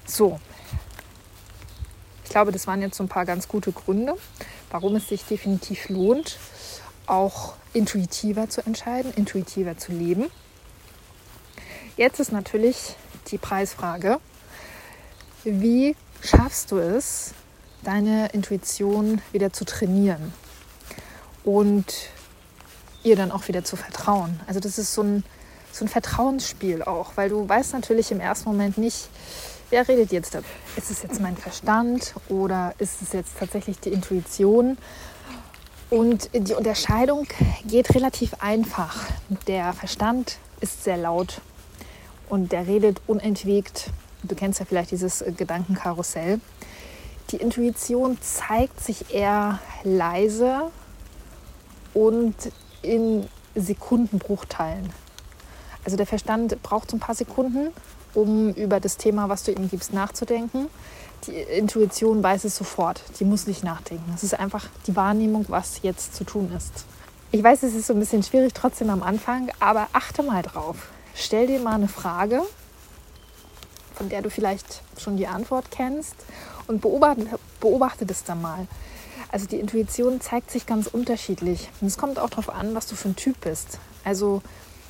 So, 0.06 0.38
glaube, 2.34 2.50
das 2.50 2.66
waren 2.66 2.82
jetzt 2.82 2.96
so 2.96 3.04
ein 3.04 3.08
paar 3.08 3.26
ganz 3.26 3.46
gute 3.46 3.70
Gründe, 3.70 4.16
warum 4.72 4.96
es 4.96 5.06
sich 5.06 5.24
definitiv 5.24 5.88
lohnt, 5.88 6.36
auch 7.06 7.54
intuitiver 7.72 8.48
zu 8.48 8.60
entscheiden, 8.66 9.14
intuitiver 9.14 9.78
zu 9.78 9.92
leben. 9.92 10.26
Jetzt 11.96 12.18
ist 12.18 12.32
natürlich 12.32 12.96
die 13.28 13.38
Preisfrage, 13.38 14.18
wie 15.44 15.94
schaffst 16.22 16.72
du 16.72 16.78
es, 16.78 17.34
deine 17.84 18.30
Intuition 18.32 19.20
wieder 19.30 19.52
zu 19.52 19.64
trainieren 19.64 20.32
und 21.44 21.86
ihr 23.04 23.14
dann 23.14 23.30
auch 23.30 23.46
wieder 23.46 23.62
zu 23.62 23.76
vertrauen? 23.76 24.40
Also 24.48 24.58
das 24.58 24.76
ist 24.78 24.92
so 24.92 25.04
ein, 25.04 25.22
so 25.74 25.84
ein 25.84 25.88
Vertrauensspiel 25.88 26.82
auch, 26.82 27.16
weil 27.16 27.28
du 27.28 27.48
weißt 27.48 27.72
natürlich 27.72 28.12
im 28.12 28.20
ersten 28.20 28.48
Moment 28.48 28.78
nicht, 28.78 29.08
wer 29.70 29.86
redet 29.88 30.12
jetzt 30.12 30.34
da? 30.34 30.40
Ist 30.76 30.90
es 30.90 31.02
jetzt 31.02 31.20
mein 31.20 31.36
Verstand 31.36 32.14
oder 32.28 32.74
ist 32.78 33.02
es 33.02 33.12
jetzt 33.12 33.32
tatsächlich 33.38 33.80
die 33.80 33.90
Intuition? 33.90 34.78
Und 35.90 36.30
die 36.32 36.54
Unterscheidung 36.54 37.26
geht 37.66 37.94
relativ 37.94 38.34
einfach. 38.40 39.04
Der 39.48 39.72
Verstand 39.72 40.38
ist 40.60 40.84
sehr 40.84 40.96
laut 40.96 41.40
und 42.28 42.52
der 42.52 42.66
redet 42.66 43.00
unentwegt. 43.06 43.90
Du 44.22 44.34
kennst 44.34 44.60
ja 44.60 44.66
vielleicht 44.66 44.92
dieses 44.92 45.24
Gedankenkarussell. 45.36 46.40
Die 47.30 47.36
Intuition 47.36 48.18
zeigt 48.20 48.80
sich 48.80 49.12
eher 49.12 49.58
leise 49.82 50.70
und 51.94 52.34
in 52.82 53.28
Sekundenbruchteilen. 53.54 55.03
Also 55.84 55.96
der 55.96 56.06
Verstand 56.06 56.62
braucht 56.62 56.90
so 56.90 56.96
ein 56.96 57.00
paar 57.00 57.14
Sekunden 57.14 57.68
um 58.14 58.52
über 58.54 58.80
das 58.80 58.96
Thema, 58.96 59.28
was 59.28 59.42
du 59.42 59.52
ihm 59.52 59.68
gibst, 59.68 59.92
nachzudenken. 59.92 60.68
Die 61.26 61.32
Intuition 61.32 62.22
weiß 62.22 62.44
es 62.44 62.56
sofort, 62.56 63.02
die 63.18 63.24
muss 63.24 63.46
nicht 63.46 63.64
nachdenken. 63.64 64.12
Es 64.14 64.22
ist 64.22 64.38
einfach 64.38 64.66
die 64.86 64.94
Wahrnehmung, 64.94 65.46
was 65.48 65.82
jetzt 65.82 66.14
zu 66.14 66.24
tun 66.24 66.52
ist. 66.56 66.84
Ich 67.32 67.42
weiß, 67.42 67.64
es 67.64 67.74
ist 67.74 67.88
so 67.88 67.94
ein 67.94 67.98
bisschen 67.98 68.22
schwierig 68.22 68.54
trotzdem 68.54 68.90
am 68.90 69.02
Anfang, 69.02 69.50
aber 69.58 69.88
achte 69.92 70.22
mal 70.22 70.42
drauf. 70.42 70.90
Stell 71.14 71.46
dir 71.46 71.58
mal 71.60 71.74
eine 71.74 71.88
Frage, 71.88 72.42
von 73.94 74.08
der 74.08 74.22
du 74.22 74.30
vielleicht 74.30 74.82
schon 74.98 75.16
die 75.16 75.26
Antwort 75.26 75.70
kennst 75.70 76.14
und 76.66 76.80
beobachte, 76.80 77.26
beobachte 77.60 78.06
das 78.06 78.24
dann 78.24 78.42
mal. 78.42 78.66
Also 79.32 79.46
die 79.46 79.58
Intuition 79.58 80.20
zeigt 80.20 80.50
sich 80.50 80.66
ganz 80.66 80.86
unterschiedlich. 80.86 81.68
Und 81.80 81.88
es 81.88 81.98
kommt 81.98 82.18
auch 82.18 82.30
darauf 82.30 82.50
an, 82.50 82.74
was 82.74 82.86
du 82.86 82.94
für 82.94 83.08
ein 83.08 83.16
Typ 83.16 83.40
bist. 83.40 83.78
Also 84.04 84.42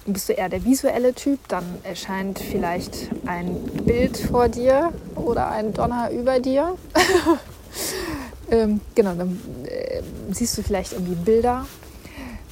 bist 0.06 0.28
du 0.28 0.34
eher 0.34 0.48
der 0.48 0.64
visuelle 0.64 1.14
Typ, 1.14 1.46
dann 1.48 1.64
erscheint 1.82 2.38
vielleicht 2.38 3.10
ein 3.26 3.62
Bild 3.84 4.18
vor 4.18 4.48
dir 4.48 4.92
oder 5.14 5.50
ein 5.50 5.72
Donner 5.72 6.10
über 6.10 6.40
dir. 6.40 6.76
ähm, 8.50 8.80
genau, 8.94 9.14
dann 9.14 9.38
äh, 9.64 10.02
siehst 10.30 10.58
du 10.58 10.62
vielleicht 10.62 10.92
irgendwie 10.92 11.14
Bilder. 11.14 11.66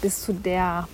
Bist 0.00 0.26
du 0.26 0.32
der 0.32 0.88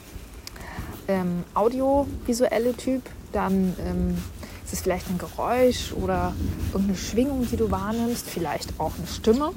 ähm, 1.06 1.44
audiovisuelle 1.54 2.76
Typ, 2.76 3.02
dann 3.32 3.74
ähm, 3.86 4.18
ist 4.64 4.74
es 4.74 4.80
vielleicht 4.80 5.08
ein 5.08 5.18
Geräusch 5.18 5.92
oder 5.92 6.34
irgendeine 6.72 6.98
Schwingung, 6.98 7.48
die 7.50 7.56
du 7.56 7.70
wahrnimmst, 7.70 8.28
vielleicht 8.28 8.78
auch 8.78 8.92
eine 8.98 9.06
Stimme. 9.06 9.52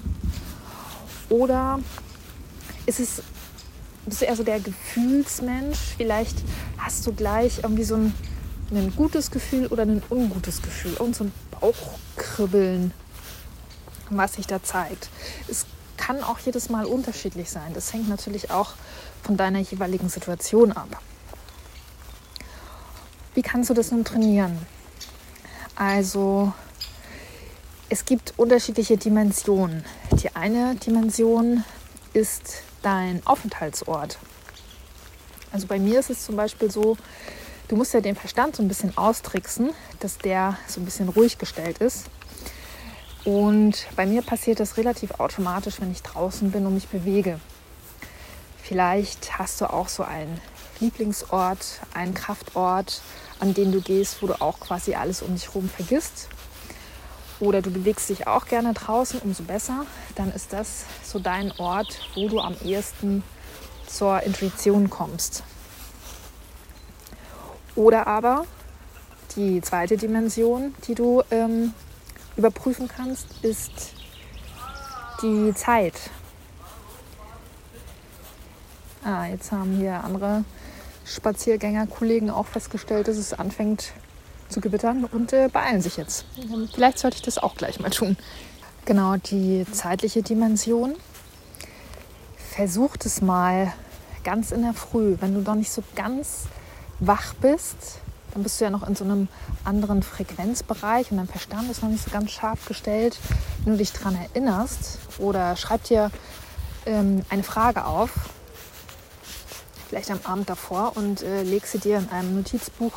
Oder 1.29 1.79
ist 2.85 2.99
es, 2.99 3.21
bist 4.05 4.21
du 4.21 4.25
eher 4.25 4.35
so 4.35 4.43
der 4.43 4.59
Gefühlsmensch? 4.59 5.77
Vielleicht 5.97 6.37
hast 6.77 7.05
du 7.05 7.13
gleich 7.13 7.59
irgendwie 7.63 7.83
so 7.83 7.95
ein, 7.95 8.13
ein 8.71 8.95
gutes 8.95 9.31
Gefühl 9.31 9.67
oder 9.67 9.83
ein 9.83 10.01
ungutes 10.09 10.61
Gefühl. 10.61 10.95
Und 10.95 11.15
so 11.15 11.25
ein 11.25 11.33
Bauchkribbeln, 11.59 12.93
was 14.09 14.33
sich 14.33 14.47
da 14.47 14.63
zeigt. 14.63 15.09
Es 15.47 15.65
kann 15.97 16.23
auch 16.23 16.39
jedes 16.39 16.69
Mal 16.69 16.85
unterschiedlich 16.85 17.49
sein. 17.49 17.73
Das 17.73 17.93
hängt 17.93 18.09
natürlich 18.09 18.49
auch 18.49 18.73
von 19.21 19.37
deiner 19.37 19.59
jeweiligen 19.59 20.09
Situation 20.09 20.71
ab. 20.71 21.01
Wie 23.35 23.41
kannst 23.43 23.69
du 23.69 23.73
das 23.73 23.91
nun 23.91 24.03
trainieren? 24.03 24.57
Also 25.75 26.53
es 27.87 28.03
gibt 28.05 28.33
unterschiedliche 28.37 28.97
Dimensionen. 28.97 29.85
Die 30.11 30.35
eine 30.35 30.75
Dimension 30.75 31.63
ist 32.13 32.63
dein 32.81 33.21
Aufenthaltsort. 33.25 34.17
Also 35.51 35.67
bei 35.67 35.79
mir 35.79 35.99
ist 35.99 36.09
es 36.09 36.25
zum 36.25 36.35
Beispiel 36.35 36.71
so, 36.71 36.97
du 37.67 37.75
musst 37.75 37.93
ja 37.93 38.01
den 38.01 38.15
Verstand 38.15 38.55
so 38.55 38.63
ein 38.63 38.67
bisschen 38.67 38.97
austricksen, 38.97 39.71
dass 39.99 40.17
der 40.17 40.57
so 40.67 40.79
ein 40.79 40.85
bisschen 40.85 41.09
ruhig 41.09 41.37
gestellt 41.37 41.79
ist. 41.79 42.05
Und 43.23 43.87
bei 43.95 44.05
mir 44.05 44.21
passiert 44.21 44.59
das 44.59 44.77
relativ 44.77 45.11
automatisch, 45.19 45.79
wenn 45.79 45.91
ich 45.91 46.01
draußen 46.01 46.51
bin 46.51 46.65
und 46.65 46.73
mich 46.73 46.87
bewege. 46.87 47.39
Vielleicht 48.63 49.37
hast 49.37 49.61
du 49.61 49.71
auch 49.71 49.89
so 49.89 50.03
einen 50.03 50.39
Lieblingsort, 50.79 51.81
einen 51.93 52.13
Kraftort, 52.13 53.01
an 53.39 53.53
den 53.53 53.71
du 53.71 53.81
gehst, 53.81 54.21
wo 54.21 54.27
du 54.27 54.41
auch 54.41 54.59
quasi 54.59 54.95
alles 54.95 55.21
um 55.21 55.35
dich 55.35 55.47
herum 55.47 55.69
vergisst 55.69 56.29
oder 57.41 57.61
du 57.61 57.71
bewegst 57.71 58.09
dich 58.09 58.27
auch 58.27 58.45
gerne 58.45 58.73
draußen, 58.73 59.19
umso 59.21 59.43
besser. 59.43 59.85
Dann 60.15 60.31
ist 60.31 60.53
das 60.53 60.85
so 61.03 61.19
dein 61.19 61.51
Ort, 61.57 61.99
wo 62.15 62.29
du 62.29 62.39
am 62.39 62.55
ehesten 62.63 63.23
zur 63.87 64.21
Intuition 64.23 64.89
kommst. 64.89 65.43
Oder 67.75 68.07
aber 68.07 68.45
die 69.35 69.61
zweite 69.61 69.97
Dimension, 69.97 70.75
die 70.87 70.95
du 70.95 71.23
ähm, 71.31 71.73
überprüfen 72.37 72.87
kannst, 72.87 73.27
ist 73.41 73.93
die 75.21 75.53
Zeit. 75.55 75.95
Ah, 79.03 79.25
jetzt 79.25 79.51
haben 79.51 79.77
hier 79.77 80.03
andere 80.03 80.43
Spaziergängerkollegen 81.05 82.29
auch 82.29 82.45
festgestellt, 82.45 83.07
dass 83.07 83.17
es 83.17 83.33
anfängt 83.33 83.93
zu 84.51 84.61
gewittern 84.61 85.05
und 85.05 85.33
äh, 85.33 85.49
beeilen 85.51 85.81
sich 85.81 85.97
jetzt. 85.97 86.25
Vielleicht 86.73 86.99
sollte 86.99 87.17
ich 87.17 87.21
das 87.23 87.37
auch 87.37 87.55
gleich 87.55 87.79
mal 87.79 87.89
tun. 87.89 88.17
Genau, 88.85 89.15
die 89.17 89.65
zeitliche 89.71 90.23
Dimension. 90.23 90.95
Versucht 92.53 93.05
es 93.05 93.21
mal 93.21 93.73
ganz 94.23 94.51
in 94.51 94.61
der 94.61 94.73
Früh, 94.73 95.15
wenn 95.19 95.33
du 95.33 95.41
noch 95.41 95.55
nicht 95.55 95.71
so 95.71 95.83
ganz 95.95 96.45
wach 96.99 97.33
bist, 97.35 97.99
dann 98.33 98.43
bist 98.43 98.59
du 98.59 98.65
ja 98.65 98.69
noch 98.69 98.87
in 98.87 98.95
so 98.95 99.03
einem 99.03 99.27
anderen 99.63 100.03
Frequenzbereich 100.03 101.11
und 101.11 101.17
dein 101.17 101.27
Verstand 101.27 101.69
ist 101.69 101.81
noch 101.81 101.89
nicht 101.89 102.03
so 102.03 102.11
ganz 102.11 102.31
scharf 102.31 102.65
gestellt. 102.65 103.19
Wenn 103.63 103.73
du 103.73 103.77
dich 103.77 103.91
daran 103.91 104.15
erinnerst 104.15 104.99
oder 105.17 105.55
schreib 105.55 105.83
dir 105.83 106.11
ähm, 106.85 107.23
eine 107.29 107.43
Frage 107.43 107.85
auf, 107.85 108.11
vielleicht 109.89 110.11
am 110.11 110.19
Abend 110.23 110.49
davor 110.49 110.93
und 110.95 111.21
äh, 111.21 111.43
leg 111.43 111.65
sie 111.65 111.79
dir 111.79 111.97
in 111.97 112.09
einem 112.09 112.35
Notizbuch 112.35 112.93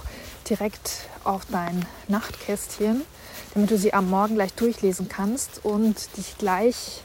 direkt 0.48 1.09
auf 1.24 1.42
dein 1.50 1.87
Nachtkästchen, 2.09 3.02
damit 3.54 3.70
du 3.70 3.78
sie 3.78 3.94
am 3.94 4.11
Morgen 4.11 4.35
gleich 4.35 4.52
durchlesen 4.54 5.09
kannst 5.09 5.64
und 5.64 6.16
dich 6.16 6.37
gleich 6.38 7.02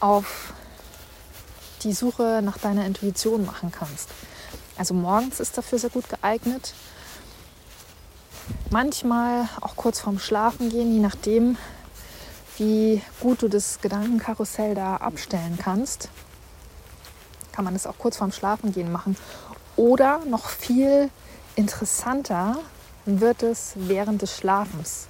auf 0.00 0.52
die 1.82 1.92
Suche 1.92 2.40
nach 2.42 2.58
deiner 2.58 2.86
Intuition 2.86 3.44
machen 3.44 3.72
kannst. 3.72 4.08
Also 4.76 4.94
morgens 4.94 5.40
ist 5.40 5.58
dafür 5.58 5.78
sehr 5.78 5.90
gut 5.90 6.08
geeignet. 6.08 6.74
Manchmal 8.70 9.48
auch 9.60 9.76
kurz 9.76 10.00
vorm 10.00 10.18
Schlafen 10.18 10.70
gehen, 10.70 10.92
je 10.92 11.00
nachdem, 11.00 11.56
wie 12.58 13.02
gut 13.20 13.42
du 13.42 13.48
das 13.48 13.80
Gedankenkarussell 13.80 14.74
da 14.74 14.96
abstellen 14.96 15.58
kannst, 15.60 16.08
kann 17.52 17.64
man 17.64 17.74
das 17.74 17.86
auch 17.86 17.98
kurz 17.98 18.16
vorm 18.16 18.32
Schlafen 18.32 18.72
gehen 18.72 18.90
machen. 18.90 19.16
Oder 19.76 20.24
noch 20.24 20.48
viel 20.48 21.10
interessanter 21.56 22.58
wird 23.04 23.42
es 23.42 23.72
während 23.76 24.22
des 24.22 24.36
Schlafens. 24.36 25.06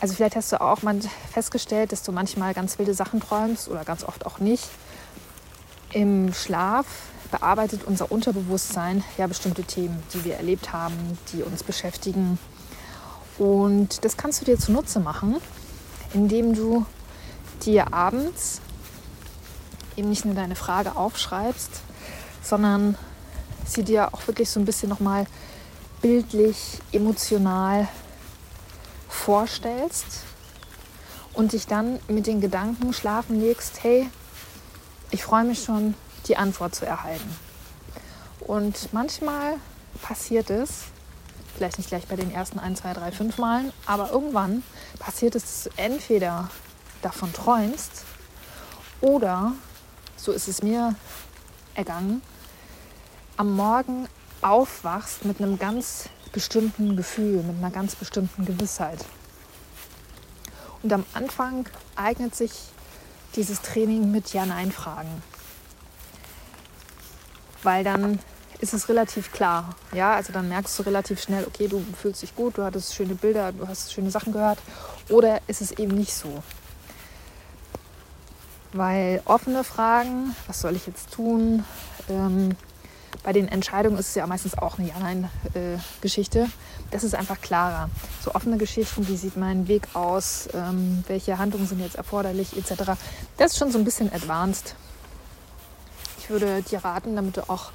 Also 0.00 0.14
vielleicht 0.14 0.36
hast 0.36 0.52
du 0.52 0.60
auch 0.60 0.82
mal 0.82 1.00
festgestellt, 1.32 1.90
dass 1.90 2.02
du 2.02 2.12
manchmal 2.12 2.54
ganz 2.54 2.78
wilde 2.78 2.94
Sachen 2.94 3.20
träumst 3.20 3.68
oder 3.68 3.84
ganz 3.84 4.04
oft 4.04 4.26
auch 4.26 4.38
nicht. 4.38 4.68
Im 5.92 6.32
Schlaf 6.32 6.86
bearbeitet 7.30 7.82
unser 7.84 8.12
Unterbewusstsein 8.12 9.02
ja 9.16 9.26
bestimmte 9.26 9.64
Themen, 9.64 10.02
die 10.14 10.24
wir 10.24 10.34
erlebt 10.36 10.72
haben, 10.72 11.18
die 11.32 11.42
uns 11.42 11.62
beschäftigen. 11.62 12.38
Und 13.38 14.04
das 14.04 14.16
kannst 14.16 14.40
du 14.40 14.44
dir 14.44 14.58
zunutze 14.58 15.00
machen, 15.00 15.36
indem 16.14 16.54
du 16.54 16.86
dir 17.64 17.92
abends 17.92 18.60
eben 19.96 20.10
nicht 20.10 20.24
nur 20.24 20.34
deine 20.34 20.54
Frage 20.54 20.96
aufschreibst, 20.96 21.82
sondern 22.42 22.96
sie 23.68 23.82
dir 23.82 24.12
auch 24.14 24.26
wirklich 24.26 24.50
so 24.50 24.60
ein 24.60 24.64
bisschen 24.64 24.88
nochmal 24.88 25.26
bildlich, 26.00 26.78
emotional 26.92 27.88
vorstellst 29.08 30.24
und 31.32 31.52
dich 31.52 31.66
dann 31.66 31.98
mit 32.08 32.26
den 32.26 32.40
Gedanken 32.40 32.92
schlafen 32.92 33.40
legst, 33.40 33.82
hey, 33.82 34.08
ich 35.10 35.22
freue 35.22 35.44
mich 35.44 35.62
schon, 35.62 35.94
die 36.26 36.36
Antwort 36.36 36.74
zu 36.74 36.86
erhalten. 36.86 37.36
Und 38.40 38.92
manchmal 38.92 39.56
passiert 40.02 40.50
es, 40.50 40.84
vielleicht 41.56 41.78
nicht 41.78 41.88
gleich 41.88 42.06
bei 42.06 42.16
den 42.16 42.30
ersten 42.30 42.58
1, 42.58 42.80
2, 42.80 42.92
3, 42.94 43.12
5 43.12 43.38
Malen, 43.38 43.72
aber 43.86 44.10
irgendwann 44.10 44.62
passiert 44.98 45.34
es, 45.34 45.42
dass 45.42 45.62
du 45.64 45.70
entweder 45.82 46.50
davon 47.02 47.32
träumst 47.32 48.04
oder, 49.00 49.52
so 50.16 50.32
ist 50.32 50.48
es 50.48 50.62
mir 50.62 50.94
ergangen, 51.74 52.22
am 53.38 53.54
Morgen 53.54 54.08
aufwachst 54.42 55.24
mit 55.24 55.40
einem 55.40 55.58
ganz 55.58 56.08
bestimmten 56.32 56.96
Gefühl, 56.96 57.42
mit 57.42 57.56
einer 57.56 57.70
ganz 57.70 57.94
bestimmten 57.94 58.44
Gewissheit. 58.44 59.04
Und 60.82 60.92
am 60.92 61.04
Anfang 61.14 61.66
eignet 61.96 62.34
sich 62.34 62.52
dieses 63.36 63.62
Training 63.62 64.10
mit 64.10 64.32
Ja-Nein-Fragen. 64.32 65.22
Weil 67.62 67.84
dann 67.84 68.18
ist 68.60 68.74
es 68.74 68.88
relativ 68.88 69.32
klar. 69.32 69.76
Ja, 69.92 70.14
also 70.14 70.32
dann 70.32 70.48
merkst 70.48 70.76
du 70.78 70.82
relativ 70.82 71.22
schnell, 71.22 71.44
okay, 71.46 71.68
du 71.68 71.84
fühlst 72.00 72.22
dich 72.22 72.34
gut, 72.34 72.58
du 72.58 72.64
hattest 72.64 72.94
schöne 72.94 73.14
Bilder, 73.14 73.52
du 73.52 73.68
hast 73.68 73.92
schöne 73.92 74.10
Sachen 74.10 74.32
gehört. 74.32 74.58
Oder 75.10 75.40
ist 75.46 75.60
es 75.60 75.70
eben 75.70 75.96
nicht 75.96 76.12
so? 76.12 76.42
Weil 78.72 79.22
offene 79.24 79.62
Fragen, 79.62 80.34
was 80.48 80.60
soll 80.60 80.74
ich 80.74 80.86
jetzt 80.86 81.12
tun? 81.12 81.64
Ähm, 82.08 82.56
bei 83.22 83.32
den 83.32 83.48
Entscheidungen 83.48 83.98
ist 83.98 84.08
es 84.08 84.14
ja 84.14 84.26
meistens 84.26 84.56
auch 84.56 84.78
eine 84.78 84.88
Ja-Nein-Geschichte. 84.88 86.48
Das 86.90 87.04
ist 87.04 87.14
einfach 87.14 87.40
klarer. 87.40 87.90
So 88.24 88.34
offene 88.34 88.56
Geschichten, 88.58 89.08
wie 89.08 89.16
sieht 89.16 89.36
mein 89.36 89.68
Weg 89.68 89.88
aus, 89.94 90.48
ähm, 90.54 91.04
welche 91.08 91.38
Handlungen 91.38 91.66
sind 91.66 91.80
jetzt 91.80 91.96
erforderlich, 91.96 92.56
etc. 92.56 92.92
Das 93.36 93.52
ist 93.52 93.58
schon 93.58 93.70
so 93.70 93.78
ein 93.78 93.84
bisschen 93.84 94.12
advanced. 94.12 94.74
Ich 96.18 96.30
würde 96.30 96.62
dir 96.62 96.84
raten, 96.84 97.16
damit 97.16 97.36
du 97.36 97.48
auch 97.48 97.72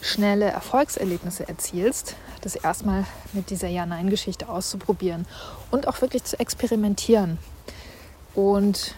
schnelle 0.00 0.46
Erfolgserlebnisse 0.46 1.48
erzielst, 1.48 2.14
das 2.40 2.54
erstmal 2.54 3.04
mit 3.32 3.50
dieser 3.50 3.68
Ja-Nein-Geschichte 3.68 4.48
auszuprobieren 4.48 5.26
und 5.70 5.88
auch 5.88 6.00
wirklich 6.00 6.24
zu 6.24 6.38
experimentieren. 6.38 7.38
Und 8.34 8.94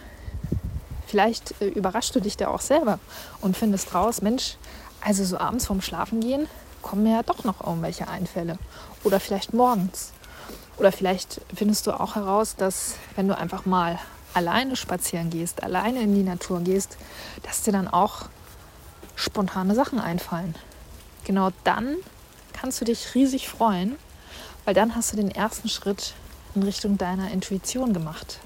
Vielleicht 1.11 1.61
äh, 1.61 1.67
überraschst 1.67 2.15
du 2.15 2.21
dich 2.21 2.37
da 2.37 2.47
auch 2.47 2.61
selber 2.61 2.97
und 3.41 3.57
findest 3.57 3.93
raus, 3.93 4.21
Mensch, 4.21 4.55
also 5.01 5.23
so 5.23 5.37
abends 5.37 5.65
vorm 5.65 5.81
Schlafengehen 5.81 6.47
kommen 6.81 7.03
mir 7.03 7.17
ja 7.17 7.23
doch 7.23 7.43
noch 7.43 7.65
irgendwelche 7.65 8.07
Einfälle. 8.07 8.57
Oder 9.03 9.19
vielleicht 9.19 9.53
morgens. 9.53 10.13
Oder 10.77 10.91
vielleicht 10.91 11.41
findest 11.53 11.85
du 11.87 11.99
auch 11.99 12.15
heraus, 12.15 12.55
dass 12.55 12.95
wenn 13.15 13.27
du 13.27 13.37
einfach 13.37 13.65
mal 13.65 13.99
alleine 14.33 14.75
spazieren 14.75 15.29
gehst, 15.29 15.63
alleine 15.63 16.01
in 16.01 16.15
die 16.15 16.23
Natur 16.23 16.61
gehst, 16.61 16.97
dass 17.43 17.63
dir 17.63 17.71
dann 17.71 17.87
auch 17.87 18.29
spontane 19.15 19.75
Sachen 19.75 19.99
einfallen. 19.99 20.55
Genau 21.25 21.51
dann 21.63 21.97
kannst 22.53 22.81
du 22.81 22.85
dich 22.85 23.13
riesig 23.13 23.49
freuen, 23.49 23.97
weil 24.65 24.73
dann 24.73 24.95
hast 24.95 25.11
du 25.11 25.17
den 25.17 25.31
ersten 25.31 25.69
Schritt 25.69 26.13
in 26.55 26.63
Richtung 26.63 26.97
deiner 26.97 27.31
Intuition 27.31 27.93
gemacht. 27.93 28.39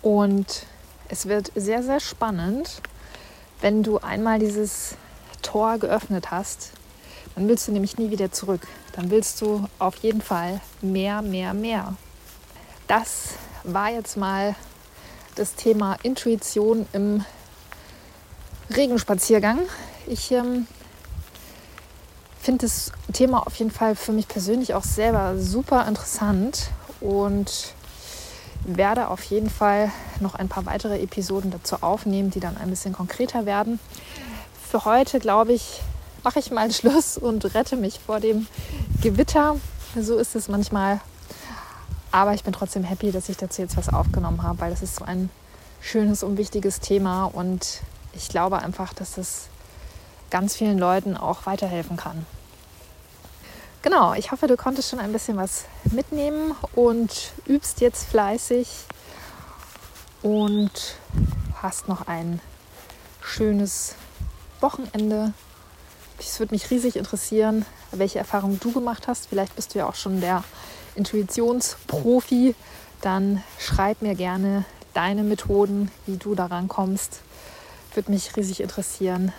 Und 0.00 0.66
es 1.08 1.26
wird 1.26 1.52
sehr, 1.54 1.82
sehr 1.82 2.00
spannend, 2.00 2.80
wenn 3.62 3.82
du 3.82 3.98
einmal 3.98 4.38
dieses 4.38 4.96
Tor 5.40 5.78
geöffnet 5.78 6.30
hast. 6.30 6.72
Dann 7.34 7.48
willst 7.48 7.66
du 7.66 7.72
nämlich 7.72 7.96
nie 7.96 8.10
wieder 8.10 8.30
zurück. 8.30 8.66
Dann 8.92 9.10
willst 9.10 9.40
du 9.40 9.66
auf 9.78 9.96
jeden 9.96 10.20
Fall 10.20 10.60
mehr, 10.82 11.22
mehr, 11.22 11.54
mehr. 11.54 11.94
Das 12.88 13.30
war 13.64 13.90
jetzt 13.90 14.16
mal 14.16 14.54
das 15.36 15.54
Thema 15.54 15.96
Intuition 16.02 16.86
im 16.92 17.24
Regenspaziergang. 18.76 19.60
Ich 20.06 20.30
ähm, 20.32 20.66
finde 22.40 22.66
das 22.66 22.92
Thema 23.12 23.46
auf 23.46 23.54
jeden 23.54 23.70
Fall 23.70 23.96
für 23.96 24.12
mich 24.12 24.28
persönlich 24.28 24.74
auch 24.74 24.84
selber 24.84 25.38
super 25.38 25.86
interessant 25.86 26.70
und 27.00 27.74
werde 28.64 29.08
auf 29.08 29.22
jeden 29.24 29.50
Fall 29.50 29.90
noch 30.20 30.34
ein 30.34 30.48
paar 30.48 30.66
weitere 30.66 31.00
Episoden 31.00 31.50
dazu 31.50 31.76
aufnehmen, 31.80 32.30
die 32.30 32.40
dann 32.40 32.56
ein 32.56 32.70
bisschen 32.70 32.92
konkreter 32.92 33.46
werden. 33.46 33.78
Für 34.68 34.84
heute, 34.84 35.18
glaube 35.18 35.52
ich, 35.52 35.80
mache 36.22 36.38
ich 36.38 36.50
mal 36.50 36.70
Schluss 36.72 37.18
und 37.18 37.54
rette 37.54 37.76
mich 37.76 37.98
vor 37.98 38.20
dem 38.20 38.46
Gewitter. 39.00 39.56
So 40.00 40.16
ist 40.16 40.34
es 40.34 40.48
manchmal. 40.48 41.00
Aber 42.10 42.34
ich 42.34 42.44
bin 42.44 42.52
trotzdem 42.52 42.84
happy, 42.84 43.10
dass 43.10 43.28
ich 43.28 43.36
dazu 43.36 43.62
jetzt 43.62 43.76
was 43.76 43.88
aufgenommen 43.88 44.42
habe, 44.42 44.60
weil 44.60 44.70
das 44.70 44.82
ist 44.82 44.96
so 44.96 45.04
ein 45.04 45.30
schönes 45.80 46.22
und 46.22 46.36
wichtiges 46.36 46.80
Thema 46.80 47.24
und 47.24 47.80
ich 48.14 48.28
glaube 48.28 48.58
einfach, 48.58 48.92
dass 48.92 49.18
es 49.18 49.48
ganz 50.30 50.54
vielen 50.54 50.78
Leuten 50.78 51.16
auch 51.16 51.46
weiterhelfen 51.46 51.96
kann. 51.96 52.26
Genau, 53.82 54.14
ich 54.14 54.30
hoffe, 54.30 54.46
du 54.46 54.56
konntest 54.56 54.90
schon 54.90 55.00
ein 55.00 55.12
bisschen 55.12 55.36
was 55.36 55.64
mitnehmen 55.90 56.54
und 56.76 57.32
übst 57.46 57.80
jetzt 57.80 58.04
fleißig 58.04 58.68
und 60.22 60.70
hast 61.60 61.88
noch 61.88 62.06
ein 62.06 62.40
schönes 63.20 63.96
Wochenende. 64.60 65.34
Es 66.16 66.38
würde 66.38 66.54
mich 66.54 66.70
riesig 66.70 66.94
interessieren, 66.94 67.66
welche 67.90 68.20
Erfahrungen 68.20 68.60
du 68.60 68.70
gemacht 68.70 69.08
hast. 69.08 69.26
Vielleicht 69.26 69.56
bist 69.56 69.74
du 69.74 69.80
ja 69.80 69.88
auch 69.88 69.96
schon 69.96 70.20
der 70.20 70.44
Intuitionsprofi. 70.94 72.54
Dann 73.00 73.42
schreib 73.58 74.00
mir 74.00 74.14
gerne 74.14 74.64
deine 74.94 75.24
Methoden, 75.24 75.90
wie 76.06 76.18
du 76.18 76.36
daran 76.36 76.68
kommst. 76.68 77.22
Würde 77.94 78.12
mich 78.12 78.36
riesig 78.36 78.60
interessieren. 78.60 79.32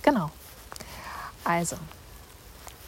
Genau. 0.00 0.30
Also, 1.44 1.76